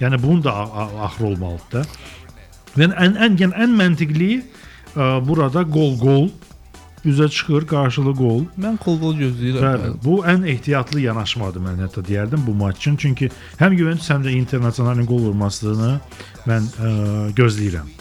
[0.00, 1.84] Yəni bunun da a- a- axırı olmalıdır da.
[2.76, 4.42] Və ən ən yəni ən məntiqli
[4.96, 6.28] ə, burada qol-qol
[7.06, 8.44] üzə çıxır, qarşılı qol.
[8.60, 9.64] Mən qol-qol gözləyirəm.
[9.64, 12.96] Bəli, bu ən ehtiyatlı yanaşmadır mən hətta deyərdim bu maç üçün.
[13.00, 15.92] Çünki həm Juventus həm də Internasionalın qol vurmasını
[16.50, 16.94] mən ə,
[17.38, 17.92] gözləyirəm.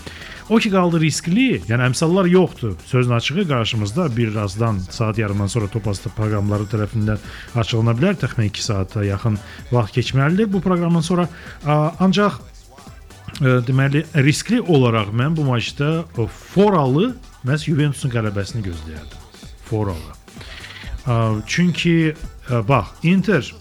[0.50, 2.76] O ki qaldı riskli, yəni əmsallar yoxdur.
[2.86, 7.24] Sözün açığı qarşımızda birazdan saat yarımdan sonra Topazda proqramları tərəfindən
[7.58, 8.20] açıqlana bilər.
[8.22, 9.40] Təxminən 2 saata yaxın
[9.72, 11.26] vaxt keçməlidir bu proqramdan sonra.
[11.66, 12.38] Ə, Ancaq
[13.42, 16.04] ə, deməli riskli olaraq mən bu maçda
[16.54, 17.16] Foralı
[17.46, 19.22] məhz Juventusun qələbəsini gözləyərdim.
[19.70, 20.14] Foralı.
[21.06, 22.16] Ə, Çünki
[22.68, 23.54] bax Inter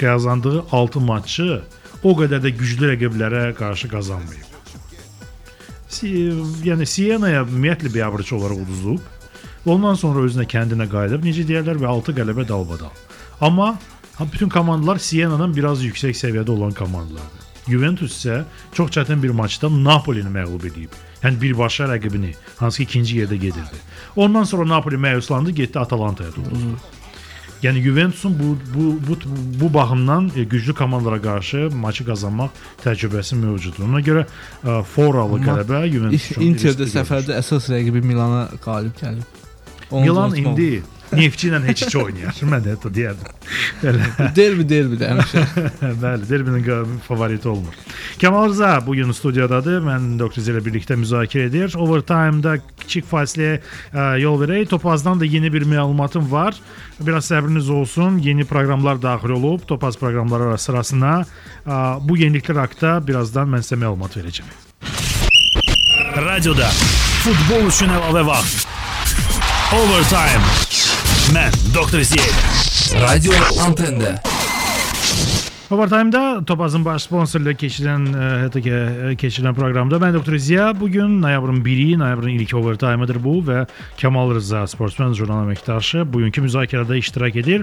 [0.00, 1.62] qazandığı 6 maçı
[2.02, 4.46] o qədər də güclü rəqiblərə qarşı qazanmayıb.
[6.64, 9.00] Yəni Siena'ya ümumiyyətlə biabırçı olaraq uduzub.
[9.68, 12.94] Ondan sonra özünə kəndinə qayıdıb necə deyirlər və 6 qələbə dalbadal.
[13.40, 13.74] Amma
[14.32, 17.44] bütün komandalar Siena'dan biraz yüksək səviyyədə olan komandalardır.
[17.68, 20.96] Juventus isə çox çətin bir maçda Napoli-ni məğlub edib.
[21.22, 23.82] Yəni birbaşa rəqibini, hansı ki ikinci yerdə gedirdi.
[24.16, 26.76] Ondan sonra Napoli məyuslandı, getdi Atalantaya doğru.
[27.62, 29.16] Yəni Juventusun bu bu bu
[29.60, 32.48] bu baxımdan e, güclü komandalara qarşı maçı qazanmaq
[32.84, 33.84] təcrübəsi mövcuddur.
[33.84, 39.28] Ona görə e, foralı qələbə Juventus üçün Interdə səfərdə əsas rəqibi Milana qalib gəlib.
[39.90, 42.40] Milan indi Neftçi ilə heç heç oynayır.
[42.46, 43.32] Mən də hətta deyərdim.
[43.82, 44.08] Belə.
[44.36, 45.42] derbi derbi də həmişə.
[46.02, 47.74] Bəli, derbinin favoriti olmur.
[48.20, 49.80] Kamal Rza bu gün studiyadadır.
[49.86, 50.12] Mən.
[50.30, 51.74] Z ilə birlikdə müzakirə edir.
[51.74, 54.68] Overtime-da kiçik fasiləyə ə, yol verək.
[54.70, 56.54] Topazdan da yeni bir məlumatım var.
[57.00, 58.18] Biraz səbriniz olsun.
[58.18, 61.14] Yeni proqramlar daxil olub Topaz proqramları sırasına.
[61.66, 64.48] Ə, bu yeniliklər haqqında birazdan mən sizə məlumat verəcəm.
[66.20, 66.70] Radioda
[67.22, 68.66] futbol üçün əlavə vaxt.
[69.70, 70.69] Overtime.
[71.30, 72.02] Mən Dr.
[72.02, 72.16] Z.
[73.02, 74.16] Radio Antende.
[75.70, 78.08] Overtime-da Topazın baş sponsorluğu keçirilən
[78.42, 78.58] hətta
[79.14, 80.34] keçirilən proqramda mən Dr.
[80.42, 83.66] Ziya bu gün noyabrın 1-i, noyabrın ilk overtime-ıdır bu və
[84.00, 87.62] Kamal Rza sportsmen jurnal əməkdaşı bugünkü müzakirədə iştirak edir.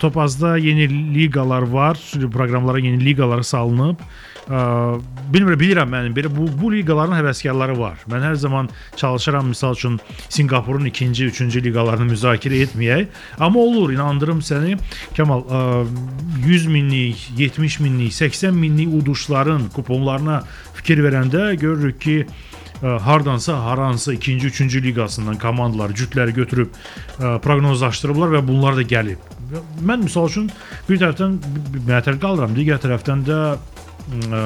[0.00, 1.96] Topazda yeni liqalar var,
[2.32, 4.04] proqramlara yeni liqalar salınıb.
[4.48, 8.00] Bilmirəm, bilirəm mən belə bu bu liqaların həvəskarları var.
[8.10, 13.06] Mən hər zaman çalışıram misal üçün Sinqapurun 2-ci, 3-cü liqalarını müzakirə etməyək,
[13.38, 14.78] amma olur, inandırım səni.
[15.16, 15.86] Kamal, ə,
[16.46, 20.42] 100 minlik, 70 minlik, 80 minlik uduşların kuponlarına
[20.74, 22.16] fikir verəndə görürük ki,
[22.82, 26.72] ə, hardansa haransa 2-ci, 3-cü liqasından komandalar cütləri götürüb
[27.20, 29.30] ə, proqnozlaşdırıblar və bunlar da gəlib.
[29.82, 30.50] Mən misal üçün
[30.88, 31.38] bir tərəfdən
[31.86, 33.38] məhtəl qalıram, digər tərəfdən də
[34.10, 34.44] ə,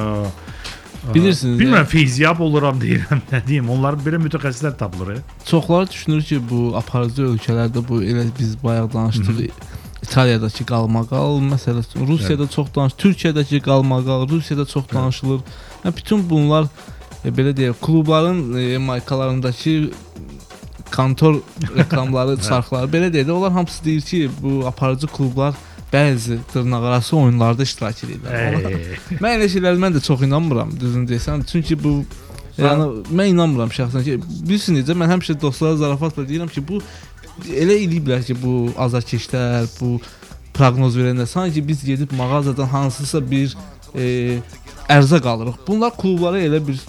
[1.15, 3.69] Bilirsiniz, Bilmirəm, feyziyab oluram deyirəm, nə deyim.
[3.75, 5.17] Onlar belə mütəxəssislər tapılır.
[5.17, 5.47] e.
[5.47, 9.51] Çoxları düşünür ki, bu aparıcı ölkələrdə bu elə biz bayaq danışdıq.
[10.05, 15.41] İtaliyadakı qalmaqal məsələsi, Rusiyada çox danış, Türkiyədəki qalmaqal, Rusiyada çox danışılır.
[15.85, 16.67] Yəni bütün bunlar
[17.25, 19.91] e, belə deyək, klubların e, markalarındakı
[20.93, 21.41] kontor
[21.77, 25.55] reklamları, çarxları belə deyək də, onlar hamısı deyir ki, bu aparıcı klublar
[25.93, 28.99] bəzi dırnaqarası oyunlarda iştirak edirlər.
[29.21, 31.45] Mən elə şeylərə mən də çox inanmıram, düzünü desəm.
[31.51, 31.97] Çünki bu
[32.59, 36.81] yəni mən inanmıram şəxsən ki, bilirsiniz necə mən həmişə dostlara zarafatla deyirəm ki, bu
[37.51, 38.55] elə eləyiblər ki, bu
[38.87, 39.99] azarkeşlər, bu
[40.55, 43.57] proqnoz verənlər sanki biz gedib mağazadan hansısa bir
[43.95, 44.39] e,
[44.89, 45.55] ərzaq alırıq.
[45.67, 46.81] Bunlar klublara elə bir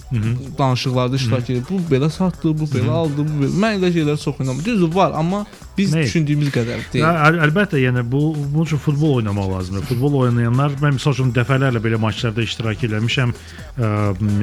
[0.58, 1.62] danışıqlarda iştirak edir.
[1.70, 3.52] Bu belə satdı, bu belə aldı, bu belə.
[3.62, 4.64] Mən elə şeylərə çox inanmıram.
[4.64, 5.46] Düzdür, var, amma
[5.78, 6.02] biz Nə?
[6.04, 7.04] düşündüyümüz qədər deyil.
[7.04, 9.82] Əl əl- əlbəttə, yəni bu bunun üçün futbol oynamaq lazımdır.
[9.90, 13.34] Futbol oynayanlar mən məsəl üçün dəfələrlə belə maçlarda iştirak eləmişəm.
[13.76, 13.90] Ə,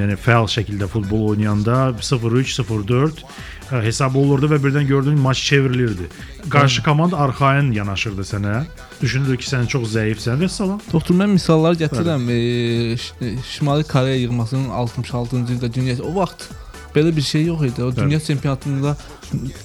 [0.02, 6.08] yəni fəal şəkildə futbol oynayanda 0-3, 0-4 ə, hesab olurdu və birdən gördün maç çevrilirdi.
[6.50, 8.64] Qarşı komanda arxayın yanaşırdı sənə.
[9.00, 10.82] Düşünürdü ki, sən çox zəifsən və salam.
[10.92, 12.28] Doktor mən misallar gətirirəm.
[12.30, 16.50] E, Şimali Koreya yığmasının 66-cı ildə dünya o vaxt
[16.94, 17.82] belə bir şey yox idi.
[17.84, 18.96] O dünya çempionatında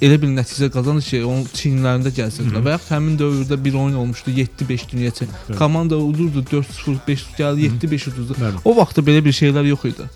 [0.01, 2.63] elə bir nəticə qazanır ki, onun çiyinlərində gəlsinlər.
[2.65, 5.57] Və yaxud həmin dövrdə bir oyun olmuşdu 7-5 dünya çempionatı.
[5.57, 8.39] Komanda udurdu 4-0, 5 gəldi 7-5 udurdu.
[8.41, 8.63] Bəli.
[8.65, 10.09] O vaxtda belə bir şeylər yox idi.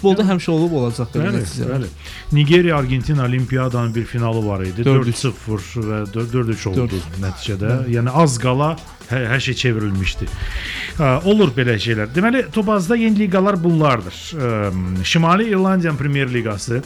[0.00, 1.70] Futbolda həmişə olub olacaq belə Bəli, nəticələr.
[1.74, 1.88] bəli.
[2.32, 4.80] Nigeriya Argentina olimpiyadanın bir finalı var idi.
[4.86, 5.12] 4-3.
[5.12, 7.72] 4-0 və 4-3 oldu nəticədə.
[7.92, 8.70] Yəni az qala
[9.10, 10.28] hər, hər şey çevrilmişdi.
[11.28, 12.08] Olur belə şeylər.
[12.16, 14.16] Deməli, Topazda yeni liqalar bunlardır.
[15.04, 16.80] Şimali İrlandiya Premyer Liqası,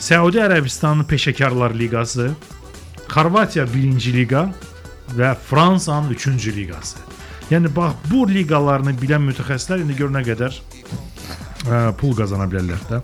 [0.00, 2.30] Səudi Ərəbistanının Peşəkarlar Liqası,
[3.12, 4.46] Xorvatiya 1-ci liqa
[5.16, 6.96] və Fransanın 3-cü liqası.
[7.50, 10.56] Yəni bax bu liqalarını bilən mütəxəssislər indi gör nə qədər
[12.00, 13.00] pul qazana bilərlər də.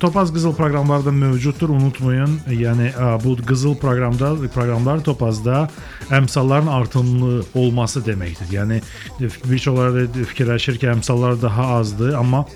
[0.00, 2.38] Topaz qızıl proqramlarda mövcuddur, unutmayın.
[2.48, 2.90] Yəni
[3.24, 5.66] bu qızıl proqramda proqramlar Topazda
[6.10, 8.48] əmsalların artımlı olması deməkdir.
[8.56, 8.80] Yəni
[9.20, 12.46] bir çoxları fikirləşir ki, əmsallar daha azdır, amma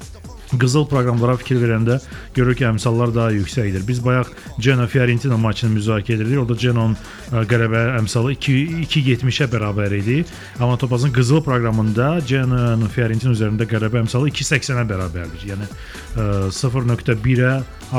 [0.46, 1.98] Qızıl proqramlara fikir verəndə
[2.34, 3.82] görürük ki, əmsallar daha yüksəkdir.
[3.88, 4.30] Biz bayaq
[4.62, 6.38] Genoa Fiorentina maçını müzakirə edirik.
[6.38, 8.54] Orada Genoa'nun ə, qələbə əmsalı 2
[8.86, 10.20] 2.70-ə bərabər idi.
[10.60, 15.46] Amma Topazın qızıl proqramında Genoa'nın Fiorentina üzərində qələbə əmsalı 2.80-ə bərabərdir.
[15.50, 17.52] Yəni ə, 0.1-ə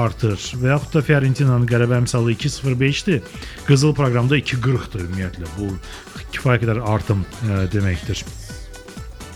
[0.06, 0.40] artır.
[0.64, 3.24] Və yaxud da Fiorentinanın qələbə əmsalı 2.05-dir.
[3.68, 5.56] Qızıl proqramda 2.40-dır ümumiyyətlə.
[5.60, 5.74] Bu
[6.32, 8.24] kifayət qədər artım ə, deməkdir.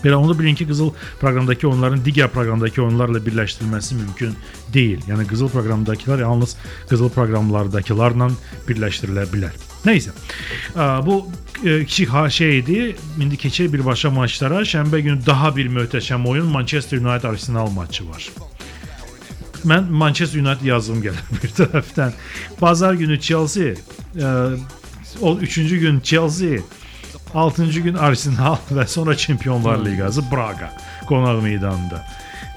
[0.04, 4.34] Belə onu bilin ki, qızıl proqramdakı oyunların digər proqramdakı oyunlarla birləşdirilməsi mümkün
[4.74, 5.02] deyil.
[5.08, 6.56] Yəni qızıl proqramdakılar yalnız
[6.90, 8.30] qızıl proqramlardakılarla
[8.68, 9.54] birləşdirilə bilər.
[9.84, 10.10] Neyse.
[10.76, 11.26] Aa, Bu
[11.64, 12.96] e, kiçik haşə idi.
[13.20, 14.62] İndi keçək birbaşa maçlara.
[14.66, 18.30] Şənbə günü daha bir möhtəşəm oyun Manchester United Arsenal maçı var.
[19.64, 22.14] Mən Manchester United yazdım gəlir bir tərəfdən.
[22.60, 23.74] Bazar günü Chelsea,
[24.16, 24.26] e,
[25.20, 26.58] o 3-cü gün Chelsea,
[27.34, 30.72] 6-cı gün Arsenal və sonra Çempionlar Liqası Braga
[31.08, 32.04] qonaq meydanında.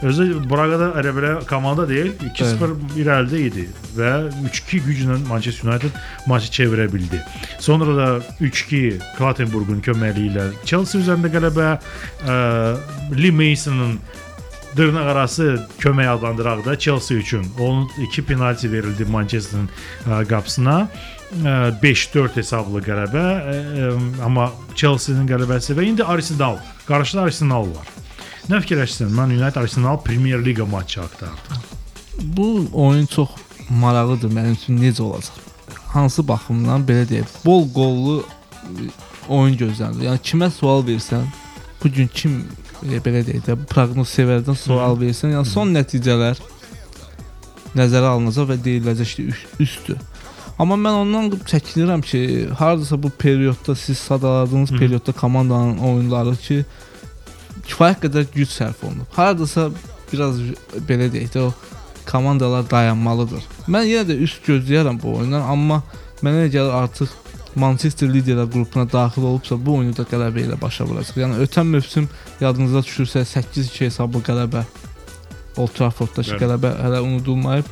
[0.03, 3.63] Özü Braga'da elə belə komanda deyil, 2-0 irəlidə idi
[3.95, 4.09] və
[4.49, 5.95] 3-2 güclə Manchester United
[6.27, 7.21] maçı çevirə bildi.
[7.59, 8.09] Sonra da
[8.41, 11.71] 3-2 Klatenburg'un köməyi ilə Chelsea üzərində qələbə,
[12.27, 12.35] ə,
[13.15, 13.97] Lee Mason'ın
[14.75, 17.47] dırnaq arası kömək adlandıraq da Chelsea üçün.
[17.59, 19.69] Onun 2 penalti verildi Manchester'ın
[20.09, 20.89] ə, qapısına.
[21.33, 23.23] Ə, 5-4 hesablı qələbə,
[24.23, 27.87] amma Chelsea-nin qələbəsi və indi Arsenal, qarşıda Arsenal var.
[28.45, 29.09] Nə fikirləşirsən?
[29.09, 31.57] Mən United Arsenal Premier Liga matçı artıq.
[32.37, 33.29] Bu oyun çox
[33.69, 35.41] maraqlıdır mənim üçün necə olacaq?
[35.95, 38.19] Hansı baxımdan belə deyək, bol qollu
[39.27, 40.05] oyun gözlənilir.
[40.11, 41.25] Yəni kimə sual versən,
[41.83, 42.37] bu gün kim
[42.85, 46.37] e, belə deyək də proqnoz sevərdən sual versən, yəni son nəticələr
[47.75, 49.97] nəzərə alınacaq və deyiləcək ki, üst- üstdür.
[50.59, 52.19] Amma mən ondan çəkinirəm ki,
[52.59, 54.77] hardasa bu periodda siz sadaladığınız Hı.
[54.77, 56.61] periodda komandanın oyunları ki,
[57.67, 59.09] kifayət qədər güc sərf olunub.
[59.11, 59.69] Hardasa
[60.11, 60.39] biraz
[60.87, 61.51] belə deyək də o
[62.07, 63.43] komandalar dayanmalıdır.
[63.67, 65.81] Mən yenə də üst gözləyərəm bu oyundan, amma
[66.23, 67.11] mənə gəlir artıq
[67.55, 71.17] Manchester liderlər qrupuna daxil olubsa bu oyunu da qələbə ilə başa vuracaq.
[71.23, 72.09] Yəni ötən mövsüm
[72.41, 74.65] yadınızda düşürsə 8-2 hesablı qələbə
[75.57, 77.67] Old Traffordda qələbə hələ unudulmayıb.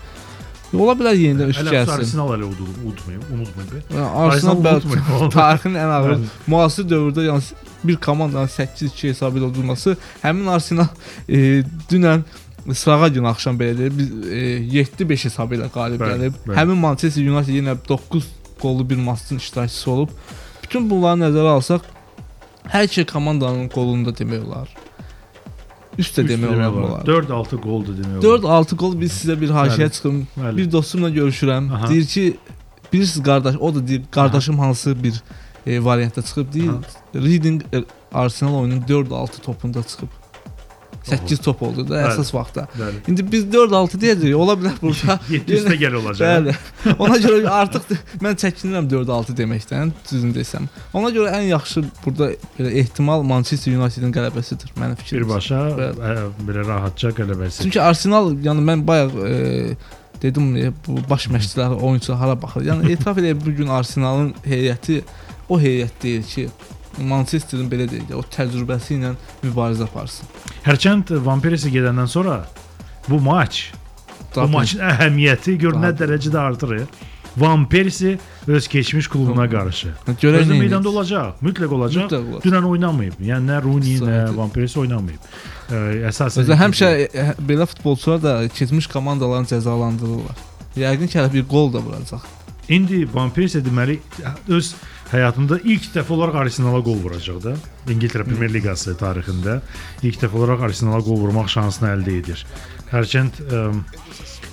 [0.73, 1.93] Ola bilər yenidən üst Hələ gəlsin.
[1.99, 3.83] Arsenal hələ udulub, unutmayın, unutmayın.
[3.93, 9.97] Yəni, Arsenal Arsenal tarixin ən ağır müasir dövrdə yəni bir komandanın 8-2 hesabı ilə udulması
[10.23, 10.87] həmin Arsenal
[11.27, 12.23] e, dünən
[12.71, 16.39] sırağa gün axşam belə deyək, biz e, 7-5 hesabı ilə qalib gəlib.
[16.57, 18.29] Həmin Manchester United yenə 9
[18.61, 20.15] qollu bir maçın iştirakçısı olub.
[20.63, 21.85] Bütün bunları nəzərə alsaq,
[22.71, 24.71] hər iki komandanın qolunda demək olar.
[25.99, 27.05] Üstə demək olar bunlar.
[27.05, 28.63] 4-6 qoldur demək olar.
[28.65, 29.49] 4-6 qol biz sizə bir
[29.89, 30.27] çıxım.
[30.37, 30.57] Bəli.
[30.57, 31.69] Bir dostumla görüşürəm.
[31.73, 31.89] Aha.
[31.89, 32.37] Deyir ki,
[32.93, 35.21] bilirsiniz qardaş, o da deyir, qardaşım hansı bir
[35.67, 36.71] e, variantda çıxıb deyir.
[37.15, 40.22] Reading e, Arsenal oyunun 4-6 topunda çıxıb.
[41.03, 42.11] 8 top oldu da Bəli.
[42.13, 42.63] əsas vaxtda.
[42.79, 43.01] Bəli.
[43.11, 44.35] İndi biz 4-6 deyəcəyik.
[44.39, 45.17] Ola bilər burada.
[45.29, 46.29] 700-də gəl olacaq.
[46.29, 46.53] Bəli.
[47.03, 47.91] Ona görə artıq
[48.23, 50.69] mən çəkinirəm 4-6 deməkdən, düzün desəm.
[50.95, 55.19] Ona görə ən yaxşı burada belə ehtimal Manchester United-in qələbəsidir mənim fikrimcə.
[55.25, 56.13] Birbaşa Bəli.
[56.13, 57.65] ə, belə rahatca qələbəsi.
[57.67, 59.75] Çünki Arsenal, yəni mən bayaq e,
[60.23, 62.63] dedim e, bu baş məşqçilər, oyunçular hara baxır.
[62.71, 65.01] Yəni etiraf edək bu gün Arsenalın heyəti
[65.51, 66.47] o heyət deyil ki,
[67.01, 70.29] Manchesterin belə deyək də o təcrübəsi ilə mübarizə aparsın.
[70.65, 72.43] Hərçənd Van Persie gedəndən sonra
[73.09, 76.85] bu maç, bu Zaten maçın əhəmiyyəti gör nə dərəcədə artır.
[77.37, 79.93] Van Persie öz keçmiş klubuna qarşı.
[80.21, 82.05] görək nə meydanda olacaq, mütləq olacaq.
[82.05, 82.45] Mütləq olacaq.
[82.45, 83.17] Dünən oynamayıb.
[83.25, 84.19] Yəni nə Rooney, nə.
[84.37, 85.27] Van Persie oynamayıb.
[85.69, 90.45] Ə, əsasən Özü həmişə e, belə futbolçular da keçmiş komandalarını cəzalandırırlar.
[90.77, 92.21] Yəqin ki, hələ bir qol da vuracaq.
[92.69, 93.99] İndi Van Persie deməli
[94.47, 94.75] öz
[95.13, 97.53] həyatında ilk dəfə olaraq Arsenala qol vuracaq da.
[97.93, 99.59] İngiltərə Premyer Liqası tarixində
[100.05, 102.45] ilk dəfə olaraq Arsenala qol vurmaq şansını əldə edir.
[102.91, 103.61] Hərçənd ə,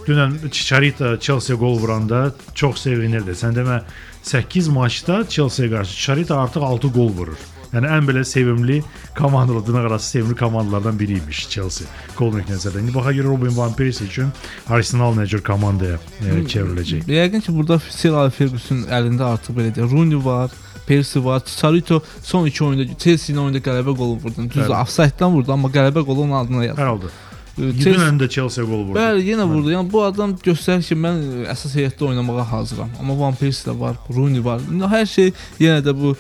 [0.07, 3.37] dünən Chicharito Chelsea qol vuranda çox sevinirdi.
[3.37, 3.81] Sən demə
[4.23, 7.49] 8 maçda Chelsea-yə qarşı Chicharito artıq 6 qol vurur.
[7.71, 8.81] Yəni ən belə sevimli
[9.19, 11.87] komandalar, dırnaq arası sevimli komandalardan biri imiş Chelsea.
[12.19, 12.83] Qolun nəzərdə.
[12.83, 14.33] İndi baxa görə Robin Van Persie üçün
[14.69, 17.07] Arsenal nə cür komandaya e, çevriləcək.
[17.07, 20.51] Yəqin ki, burada Sir Alex Ferguson əlində artıq belə deyək, Rooney var,
[20.87, 24.49] Percy var, Chicharito son iki oyunda Chelsea ilə oyunda qələbə qolu vurdu.
[24.51, 27.13] Düzdür, offside-dan vurdu, amma qələbə qolu onun adına yazıldı.
[27.13, 27.27] Hər.
[27.61, 28.99] Chelsea Dünən də Chelsea qol vurdu.
[28.99, 29.71] Bəli, yenə vurdu.
[29.75, 32.91] Yəni bu adam göstərir ki, mən əsas heyətdə oynamağa hazıram.
[32.99, 34.63] Amma Van Persie də var, Rooney var.
[34.71, 36.15] İndi hər şey yenə də bu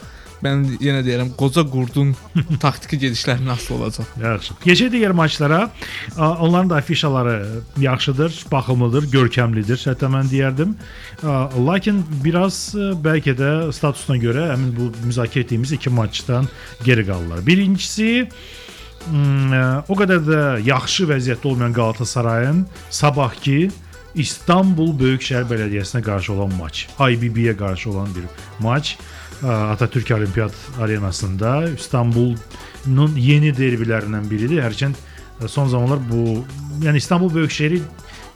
[0.44, 2.12] mən yenə deyirəm, qoca qurdun
[2.64, 4.14] taktiki gedişlərinə asılı olacaq.
[4.22, 4.56] Yaxşı.
[4.64, 5.60] Keçək digər maçlara.
[6.16, 7.36] Onların da afişaları
[7.80, 9.82] yaxşıdır, baxımlıdır, görkəmlidir.
[9.90, 10.74] Hətta mən deyərdim.
[11.66, 16.48] Lakin biraz ə, bəlkə də statusuna görə həmin bu müzakirə etdiyimiz iki maçdan
[16.84, 17.44] geri qalırlar.
[17.46, 23.70] Birincisi ə, o qədər də yaxşı vəziyyətdə olmayan Qalatasarayın sabahki
[24.14, 28.24] İstanbul Böyükşəhər Bələdiyyəsinə qarşı olan maç, IBB-yə qarşı olan bir
[28.60, 28.96] maç.
[29.42, 34.60] Atatürk Olimpiyat arenasında İstanbulun yeni derbilərindən biridir.
[34.60, 34.94] Hərçənd
[35.48, 36.44] son zamanlar bu,
[36.84, 37.80] yəni İstanbul Böyükşəhəri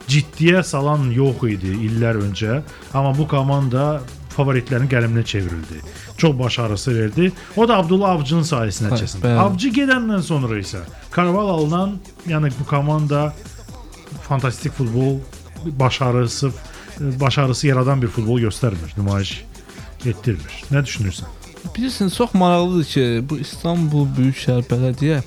[0.08, 2.62] ciddiyə salan yox idi illər öncə,
[2.94, 4.00] amma bu komanda
[4.36, 5.82] favoritlərin qələminə çevrildi.
[6.16, 7.32] Çox başarısı verdi.
[7.56, 9.36] O da Abdullah Avcının sayəsində nəticəsində.
[9.44, 13.34] Avcı gedəndən sonra isə Karval alınan, yəni bu komanda
[14.28, 15.18] fantastik futbol
[15.66, 16.52] başarısı
[17.00, 19.44] başarısı yaradan bir futbol göstərmir, nümayiş
[20.06, 20.60] etdirmir.
[20.70, 21.30] Nə düşünürsən?
[21.76, 25.22] Bilirsən, çox maraqlıdır ki, bu İstanbul Böyükşəhər Bələdiyyə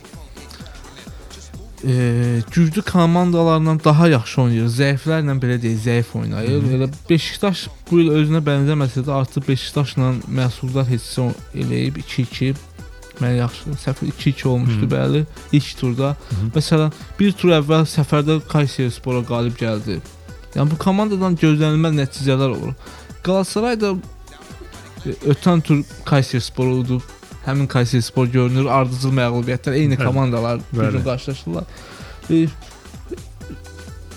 [1.86, 4.70] e, güclü komandalarla daha yaxşı oynayır.
[4.70, 6.64] Zəiflərlə belə deyək, zəif oynayır.
[6.78, 12.56] Elə Beşiktaş bu il özünə bənzəməsə də artıq Beşiktaşla məhsuldar heçsə eləyib 2-2
[13.22, 14.90] Mən yaxşı səfər 2-2 olmuşdu Hı.
[14.92, 16.10] bəli ilk turda.
[16.30, 16.50] hı.
[16.56, 19.98] Məsələn, bir tur əvvəl səfərdə Kayserispora qalib gəldi.
[20.56, 22.74] Yəni bu komandadan gözlənilməz nəticələr olur.
[23.26, 23.94] Qalatasaray da
[25.06, 27.14] e, ötən tur Kayserisporu udub
[27.46, 31.64] həmin Kayserispor görünür ardıcıl məğlubiyyətlər eyni komandalar gün qarşılaşırlar.
[32.30, 32.48] E,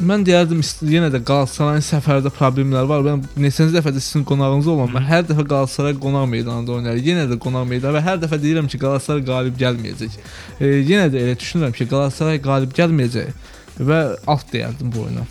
[0.00, 3.04] mən deyərdim yenə də Qalatasarayın səfərdə problemləri var.
[3.06, 4.90] Mən neçənci dəfədir sizin qonağınız olmam.
[4.96, 7.04] Mən hər dəfə Qalatasaray qonaq meydanında oynayır.
[7.10, 10.18] Yenə də qonaq meydanı və hər dəfə deyirəm ki, Qalatasaray qalib gəlməyəcək.
[10.60, 15.24] E, yenə də elə düşünürəm ki, Qalatasaray qalib gəlməyəcək və alt deyərdim bu oyuna.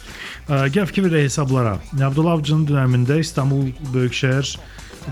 [0.74, 1.76] Gəl fikir verək hesablara.
[2.02, 4.58] Abdullah Avcı'nın dövründə İstanbul Böyükşəhər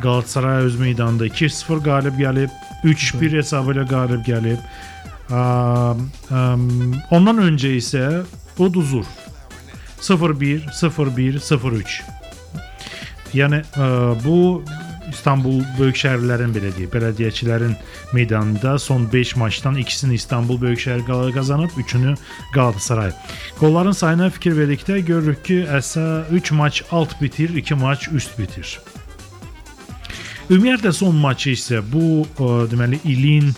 [0.01, 2.51] Galatasaray öz meydanında 2-0 qalib gəlib,
[2.83, 4.59] 3-1 hesabı ilə qalib gəlib.
[7.13, 8.03] Ondan öncə isə
[8.57, 9.05] uduzur.
[10.01, 12.01] 0-1, 0-1, 0-3.
[13.33, 13.59] Yəni
[14.25, 14.63] bu
[15.11, 17.75] İstanbul Böyükşəhərlərin belə deyək, bələdiyyəçilərin
[18.13, 22.15] meydanında son 5 maçdan ikisini İstanbul Böyükşəhər qala- qazanıb, 3-ünü
[22.53, 23.11] Qalatasaray.
[23.59, 28.79] Qolların sayına fikir verdikdə görürük ki, əsə 3 maç alt bitir, 2 maç üst bitir.
[30.49, 33.49] Ümumiyyətlə son maçı isə bu ə, deməli ilin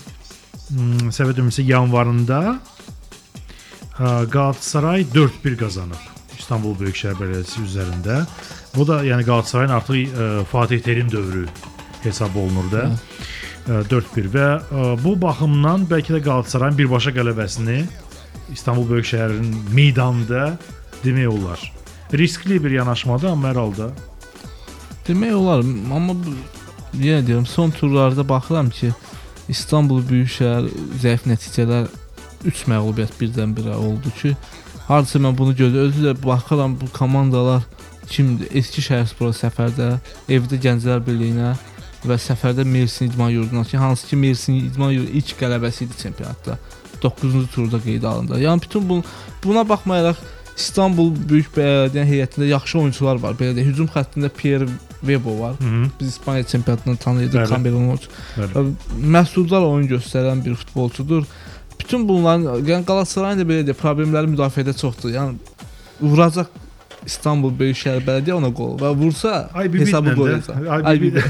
[0.70, 2.40] m, səhv etmirəmsə yanvarında
[3.98, 6.08] ə, Qalatasaray 4-1 qazanıb
[6.40, 8.24] İstanbul Böyükşəhər Bələdiyyəsi üzərində.
[8.76, 11.46] Bu da yəni Qalatasarayın artıq ə, Fatih Terim dövrü
[12.02, 12.84] hesab olunur da.
[13.66, 17.82] Ə, 4-1 və ə, bu baxımdan bəlkə də Qalatasarayın birbaşa qələbəsini
[18.52, 20.56] İstanbul Böyükşəhərin meydanında
[21.04, 21.72] demək olar.
[22.12, 23.90] Riskli bir yanaşmadır amma hər halda
[25.06, 25.62] Demək olar,
[25.96, 26.14] amma
[26.94, 28.92] yenə deyirəm, son turlarda baxıram ki,
[29.50, 30.68] İstanbul Böyükşəhər
[31.02, 31.88] zəif nəticələr
[32.46, 34.34] 3 məğlubiyyət birdən-birə oldu ki,
[34.86, 37.64] hardasa mən bunu gözlə özü də baxıram bu komandalar
[38.08, 38.48] kimdir?
[38.54, 39.92] Eski Şəhərspor səfərdə,
[40.28, 41.54] evdə Gənclər Birliyinə
[42.06, 46.58] və səfərdə Mersin İdman Yurduna ki, hansı ki Mersin İdman Yurdu ilk qələbəsi idi çempionatda.
[47.02, 48.40] 9-cu turda qeydə alındı.
[48.40, 49.02] Yəni bütün bu
[49.44, 50.20] buna baxmayaraq
[50.60, 53.36] İstanbul Böyük Bələdiyyə heyətində yaxşı oyunçular var.
[53.38, 54.68] Belə də hücum xəttində Pierre
[55.00, 55.54] Webo var.
[55.60, 55.88] Hı -hı.
[56.00, 57.48] Biz İspaniya çempionatından tanıyırdıq Bəli.
[57.48, 57.98] Cameron.
[59.16, 61.24] Məhsuldar oyun göstərən bir futbolçudur.
[61.80, 65.10] Bütün bunların, yəni Qalatasarayın da belə də problemləri müdafiədə çoxdur.
[65.10, 65.34] Yəni
[66.00, 66.46] vuracaq
[67.06, 70.94] İstanbul Böyükşəhər Bələdiyyə ona qol və vursa IBB hesabı də- qoyacaq.
[70.94, 71.20] IBB.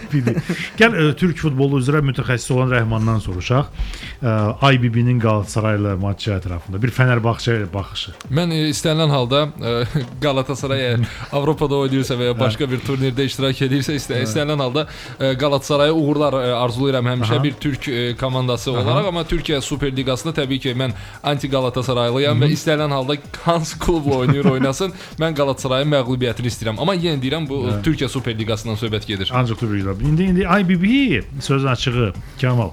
[0.00, 0.28] IBB.
[0.80, 3.70] Gəl ə, Türk futbolu üzrə mütəxəssis olan Rəhmandan soruşaq.
[4.22, 4.34] Ə,
[4.76, 8.14] IBB-nin Qalatasaray ilə matçı ətrafında bir Fənərbağçə baxışı.
[8.36, 9.74] Mən e, istənilən halda e,
[10.24, 14.86] Galatasaray əgər Avropada oynayırsa və ya başqa bir turnirdə iştirak edirsə, istə, istənilən halda
[15.18, 17.44] e, Galatasaraya uğurlar e, arzulayıram həmişə Aha.
[17.44, 22.50] bir Türk e, komandası olaraq, amma Türkiyə Super Liqasında təbii ki, mən anti Galatasaraylıyam və
[22.56, 26.80] istənilən halda hansı klubla oynayır oynasın, mən Galatasarayın məğlubiyyətini istəyirəm.
[26.80, 27.76] Amma yenə deyirəm bu Hə.
[27.86, 29.30] Türkiyə Super Liqasından söhbət gedir.
[29.34, 29.94] Ancaq klubuyla.
[30.00, 32.70] İndi indi IBB sözün açığı Kamal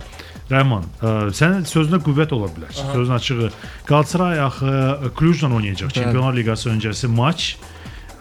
[0.48, 2.72] Rəhman, ə, sənin sözünə qüvvət ola bilər.
[2.94, 3.50] Sözün açığı
[3.86, 5.90] Qalatasaray axı Clujla oynayacaq.
[5.92, 7.58] Çempionlar Liqası öncəsi maç.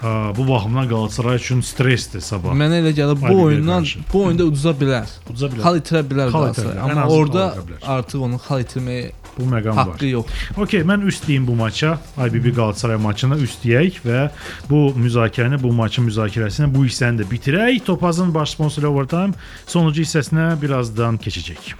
[0.02, 2.50] Ə, bu baxımdan Qalatasaray üçün stressdir sabah.
[2.52, 5.06] Mənə elə gəlir bu oyundan bu oyunda uduza bilər.
[5.30, 5.62] Uduza bilər.
[5.68, 6.80] Xal itirə bilər Qalatasaray.
[6.82, 7.46] Amma orada
[7.94, 9.86] artıq onun xal itirməyə Bu məqam var.
[9.92, 10.26] haqqı yox.
[10.56, 11.98] Okey, mən üstləyim bu maça.
[12.16, 14.28] IBB Qalatasaray maçına üstləyək və
[14.70, 17.84] bu müzakirəni, bu maçın müzakirəsini bu hissəni də bitirək.
[17.84, 19.32] Topazın baş sponsoru Overtime
[19.66, 21.74] sonuncu hissəsinə birazdan keçəcək.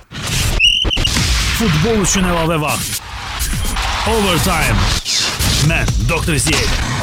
[1.57, 3.01] Futbol üçün əlavə vaxt.
[4.13, 4.77] Overtime.
[5.71, 6.96] Mən Doktor Ziyad.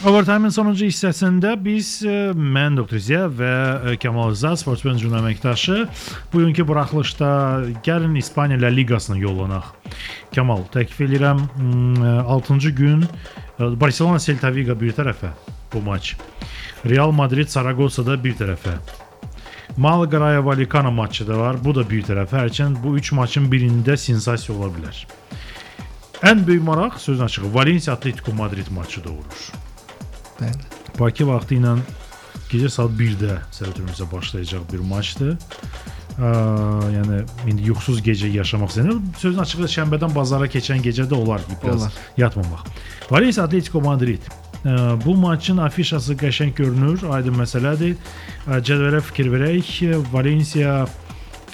[0.00, 2.96] Overtime-ın sonuncu hissəsində biz e, mən Dr.
[3.04, 5.82] Ziya və e, Kamal Zat, Sportsmen Jurnal əməkdaşı
[6.32, 7.28] bugünkü buraxılışda
[7.84, 9.68] gəlin İspaniya La Liqasına yollanaq.
[10.32, 11.44] Kamal, təklif edirəm
[12.24, 15.34] 6-cı gün e, Barcelona Celta Vigo bir tərəfə
[15.74, 16.14] bu maç.
[16.88, 18.78] Real Madrid Saragossa-da bir tərəfə.
[19.76, 21.60] Malaga Rayo Vallecano maçı da var.
[21.64, 22.46] Bu da bir tərəfə.
[22.46, 25.04] Hərçənd bu 3 maçın birində sensasiya ola bilər.
[26.24, 29.50] Ən böyük maraq sözün açığı Valencia Atletico Madrid maçı doğurur.
[30.40, 30.68] Bəli.
[30.98, 31.76] Bakı vaxtı ilə
[32.50, 35.36] gecə saat 1-də səhvimizə başlayacaq bir maçdır.
[36.20, 36.30] Ə,
[36.96, 39.00] yəni indi yuxusuz gecə yaşamaq istəyirəm.
[39.20, 41.98] Sözün açığı şənbədən bazara keçən gecə də olar ki, biraz Olar.
[42.16, 42.66] yatmamaq.
[43.10, 44.26] Valencia Atletico Madrid.
[44.64, 47.96] Ə, bu maçın afişası qəşəng görünür, aydın məsələdir.
[48.48, 49.70] Cədvələ fikir verək.
[50.12, 50.82] Valencia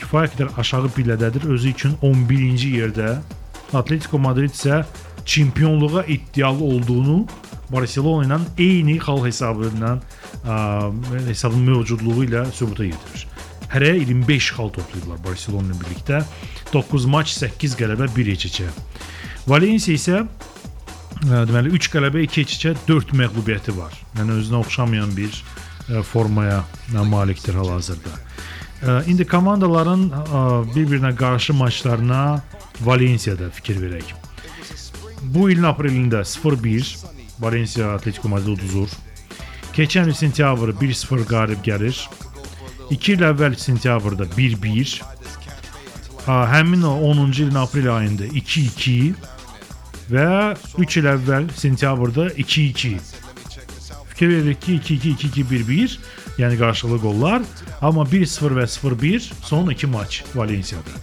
[0.01, 1.47] kifayət qədər aşağı pillədədir.
[1.55, 3.19] Özü üçün 11-ci yerdə.
[3.75, 4.85] Atletico Madrid isə
[5.27, 7.27] çempionluğa iddialı olduğunu
[7.71, 10.59] Barselona ilə eyni xal hesabı ilə ə,
[11.29, 13.27] hesabın mövcudluğu ilə sübuta yetirir.
[13.73, 16.23] Hərə 25 xal toplayıblar Barselona ilə birlikdə.
[16.73, 18.69] 9 maç, 8 qələbə, 1 heçəcə.
[19.47, 23.97] Valencia isə ə, deməli 3 qələbə, 2 heçəcə, 4 məğlubiyyəti var.
[24.19, 26.63] Yəni özünə oxşamayan bir ə, formaya
[27.11, 28.15] malikdir hal-hazırda.
[29.09, 30.11] İndi komandaların
[30.75, 32.43] bir-birinə qarşı maçlarına
[32.81, 34.11] Valensiyada fikir verək.
[35.23, 38.89] Bu ilin aprelində 0-1 Valencia Atletico Madrid uduzur.
[39.77, 41.99] Keçən il sentyabr 1-0 qalib gəlir.
[42.91, 45.01] 2 il əvvəl sentyabrda 1-1.
[46.27, 49.15] Ha, həmin o 10-cu ilin aprel ayında 2-2
[50.11, 50.29] və
[50.79, 52.97] 3 il əvvəl sentyabrda 2-2.
[54.13, 55.99] Fikir veririk ki 2-2 2-2 1-1,
[56.39, 57.43] yəni qarşılıqlı qollar,
[57.85, 60.95] amma 1-0 və 0-1 son 2 maç Valensiyada.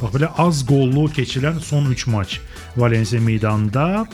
[0.00, 2.40] Bax belə az qollu keçilən son 3 maç
[2.76, 4.06] Valensiya meydanında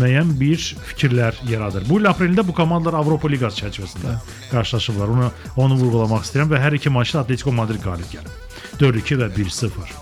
[0.00, 0.58] müəyyən bir
[0.90, 1.86] fikirlər yaradır.
[1.88, 4.18] Bu il aprelində bu komandalar Avropa Liqası çərçivəsində
[4.50, 5.14] qarşılaşıblar.
[5.14, 8.32] Onu onu vurğulamaq istəyirəm və hər iki maçda Atletico Madrid qalib gəlib.
[8.80, 9.92] 4-2 və 1-0.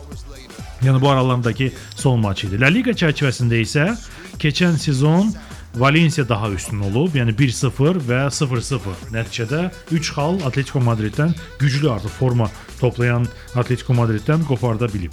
[0.85, 2.61] Yəni bu aralarındakı son maç idi.
[2.61, 3.91] La Liga çərçivəsində isə
[4.39, 5.33] keçən sezon
[5.77, 7.15] Valencia daha üstün olub.
[7.17, 8.97] Yəni 1-0 və 0-0.
[9.13, 15.13] Nəticədə 3 xal Atletico Madriddən güclü artıq forma toplayan Atletico Madriddən qoparda bilib.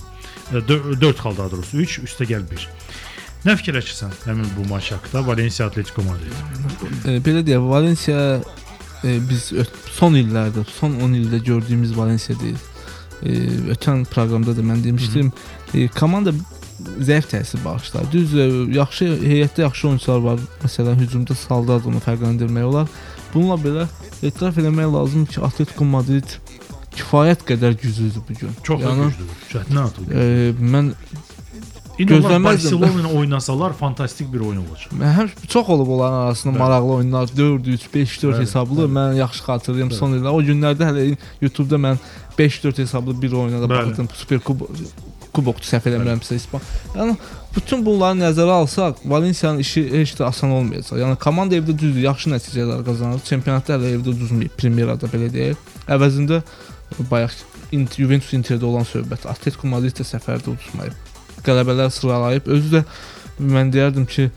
[0.52, 2.68] 4 xal daha doğrusu 3, üstə gəl 1.
[3.44, 6.36] Nə fikirləşirsən həmin bu maç haqqında Valencia Atletico Madrid?
[7.04, 8.20] E, belə deyək, Valensiya
[9.04, 9.50] e, biz
[9.98, 12.62] son illərdə, son 10 ildə gördüyümüz Valensiya deyil.
[13.24, 13.36] E,
[13.76, 15.34] ötən proqramda da mən demişdim,
[15.74, 16.32] e, komanda
[17.04, 18.08] zəif təsir bağışlar.
[18.16, 20.48] Düz e, yaxşı heyətdə yaxşı oyunçular var.
[20.64, 22.88] Məsələn, hücumda Saldar onu fərqləndirmək olar.
[23.34, 23.88] Bununla belə
[24.24, 26.38] etiraf etmək lazım ki, Atletico Madrid
[26.96, 28.56] kifayət qədər güclüdür bu gün.
[28.64, 29.46] Çox Yəni, güclüdür.
[29.52, 30.16] Çətin atıldı.
[30.16, 30.94] E, mən
[32.00, 32.82] İndi onlar gözləməzdim.
[32.82, 34.96] Barcelona oynasalar fantastik bir oyun olacaq.
[35.18, 36.60] Həm çox olub onların arasında Bəli.
[36.60, 38.82] maraqlı oyunlar 4-3, 5-4 Bəli, hesablı.
[38.88, 38.94] bəli.
[38.98, 39.98] Mən yaxşı xatırlayıram Bəli.
[39.98, 40.34] son illər.
[40.34, 41.98] O günlərdə hələ YouTube-da mən
[42.40, 44.10] 5-4 hesablı bir oyuna da baxdım.
[44.14, 44.62] Super Kub
[45.34, 46.62] kubokdu səhv eləmirəmsə İspan.
[46.96, 47.16] Yəni
[47.56, 51.00] bütün bunları nəzərə alsaq, Valensiyanın işi heç də asan olmayacaq.
[51.02, 53.24] Yəni komanda evdə düzdür, yaxşı nəticələr qazanır.
[53.26, 55.58] Çempionatda hələ evdə uduzmayıb, Primerada belə deyək.
[55.90, 56.44] Əvəzində
[57.10, 57.34] bayaq
[57.98, 61.13] Juventus Interdə olan söhbət, Atletico Madrid də səfərdə uduzmayıb.
[61.46, 62.48] Qələbələr sıralayıb.
[62.48, 62.84] Özü də
[63.40, 64.30] mən deyərdim ki,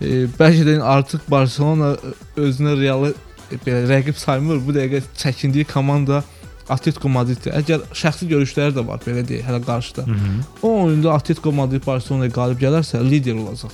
[0.00, 1.94] e, bəlkə də artıq Barselona
[2.36, 3.14] özünə realı
[3.50, 4.62] e, belə rəqib saymır.
[4.66, 6.22] Bu dəqiqə çəkindiyi komanda
[6.68, 7.52] Atletico Madriddir.
[7.60, 10.06] Əgər şəxsi görüşləri də var, belə deyək, hələ qarşıda.
[10.06, 10.36] Hı -hı.
[10.62, 13.72] O oyunda Atletico Madrid Barselonaya qalib gələrsə, lider olacaq.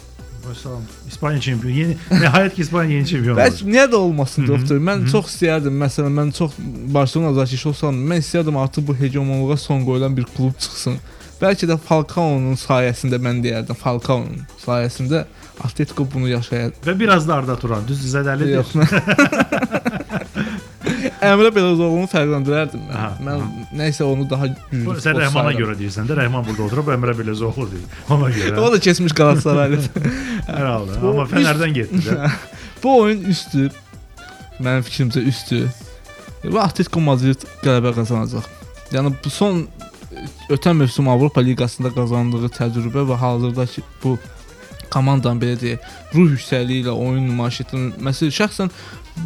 [0.49, 0.85] Başlayalım.
[1.09, 1.75] İspanya çempionu.
[1.77, 3.53] Yeni nəhayət ki İspanya yeni çempion olacaq.
[3.53, 4.77] Bəs niyə də olmasın Hı -hı, doktor?
[4.77, 5.11] Mən hı -hı.
[5.11, 5.75] çox istəyərdim.
[5.85, 6.51] Məsələn, mən çox
[6.95, 10.97] Barselona azarkeşi olsam, mən istəyərdim artıq bu hegemonluğa son qoyulan bir klub çıxsın.
[11.41, 15.25] Bəlkə də Falcao'nun sayəsində mən deyərdim, Falcao'nun sayəsində
[15.65, 16.75] Atletico bunu yaşayar.
[16.85, 17.87] Və biraz da Arda Turan.
[17.89, 18.61] Düz zədəlidir.
[18.61, 18.75] Yox,
[21.21, 22.95] Əmrə Belözoğlu'nu fərqləndirərdim mən.
[22.97, 23.65] Aha, mən aha.
[23.77, 24.95] nəysə onu daha güclü.
[25.05, 27.99] Sən Rəhmana görə deyirsən də, Rəhman burada oturub Əmrə Belözoğlu deyir.
[28.17, 28.57] Ona görə.
[28.61, 29.83] O da keçmiş Qalatasaraylı.
[30.49, 30.97] Hər halda.
[31.01, 32.31] Amma Fənərdən getdi də.
[32.83, 33.69] Bu oyun üstü.
[34.61, 35.67] Mənim fikrimcə üstü.
[36.45, 38.49] Və Atletico Madrid qələbə qazanacaq.
[38.95, 39.67] Yəni bu son
[40.51, 44.19] ötən mövsüm Avropa Liqasında qazandığı təcrübə və hazırdakı bu
[44.91, 45.85] komandanın belə deyək,
[46.15, 48.73] ruh yüksəkliyi ilə oyun nümayiş etdirməsi şəxsən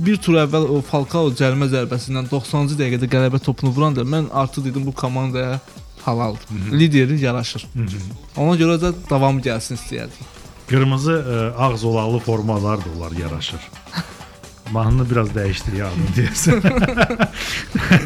[0.05, 4.87] bir tur əvvəl o Falcao cərimə zərbəsindən 90-cı dəqiqədə qələbə topunu vuranda mən artıq dedim
[4.87, 5.61] bu komandaya
[6.05, 6.73] halaldır.
[6.73, 7.67] Lideri yaraşır.
[7.75, 8.01] Hı -hı.
[8.37, 10.27] Ona görə də davam gəlsin istəyərdim.
[10.69, 13.61] Qırmızı ə, ağ zolaqlı formalar da onlar yaraşır.
[14.73, 16.63] Mahnını biraz dəyişdir ya deyəsən.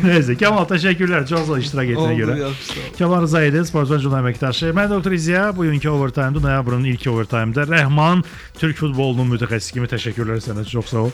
[0.03, 2.35] Nəysə, Kamal təşəkkürlər çox sağ ol iştirak etdiyinə görə.
[2.41, 2.67] yaxşı.
[2.73, 2.89] sağ ol.
[2.99, 4.73] Kamal Rzayev, Sportman jurnal əməkdaşı.
[4.77, 8.25] Mən Doktor İziya bugünkü overtime-da noyabrın ilk overtime-da Rəhman
[8.59, 11.13] Türk futbolunun mütəxəssisi kimi təşəkkürlər sənə çox sağ ol.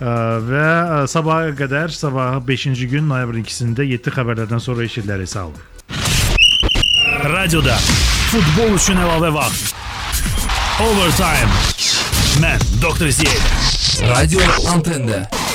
[0.00, 0.14] Ə,
[0.50, 5.62] Və ə, sabaha qədər, sabah 5-ci gün noyabrın 2-sində 7 xəbərlərdən sonra eşidilərək sağ olun.
[7.30, 7.76] Radioda
[8.34, 9.76] futbol üçün əlavə vaxt.
[10.80, 11.79] Overtime.
[12.40, 14.08] Mən Doktor Ziyev.
[14.08, 14.40] Radio
[14.72, 15.49] Antende.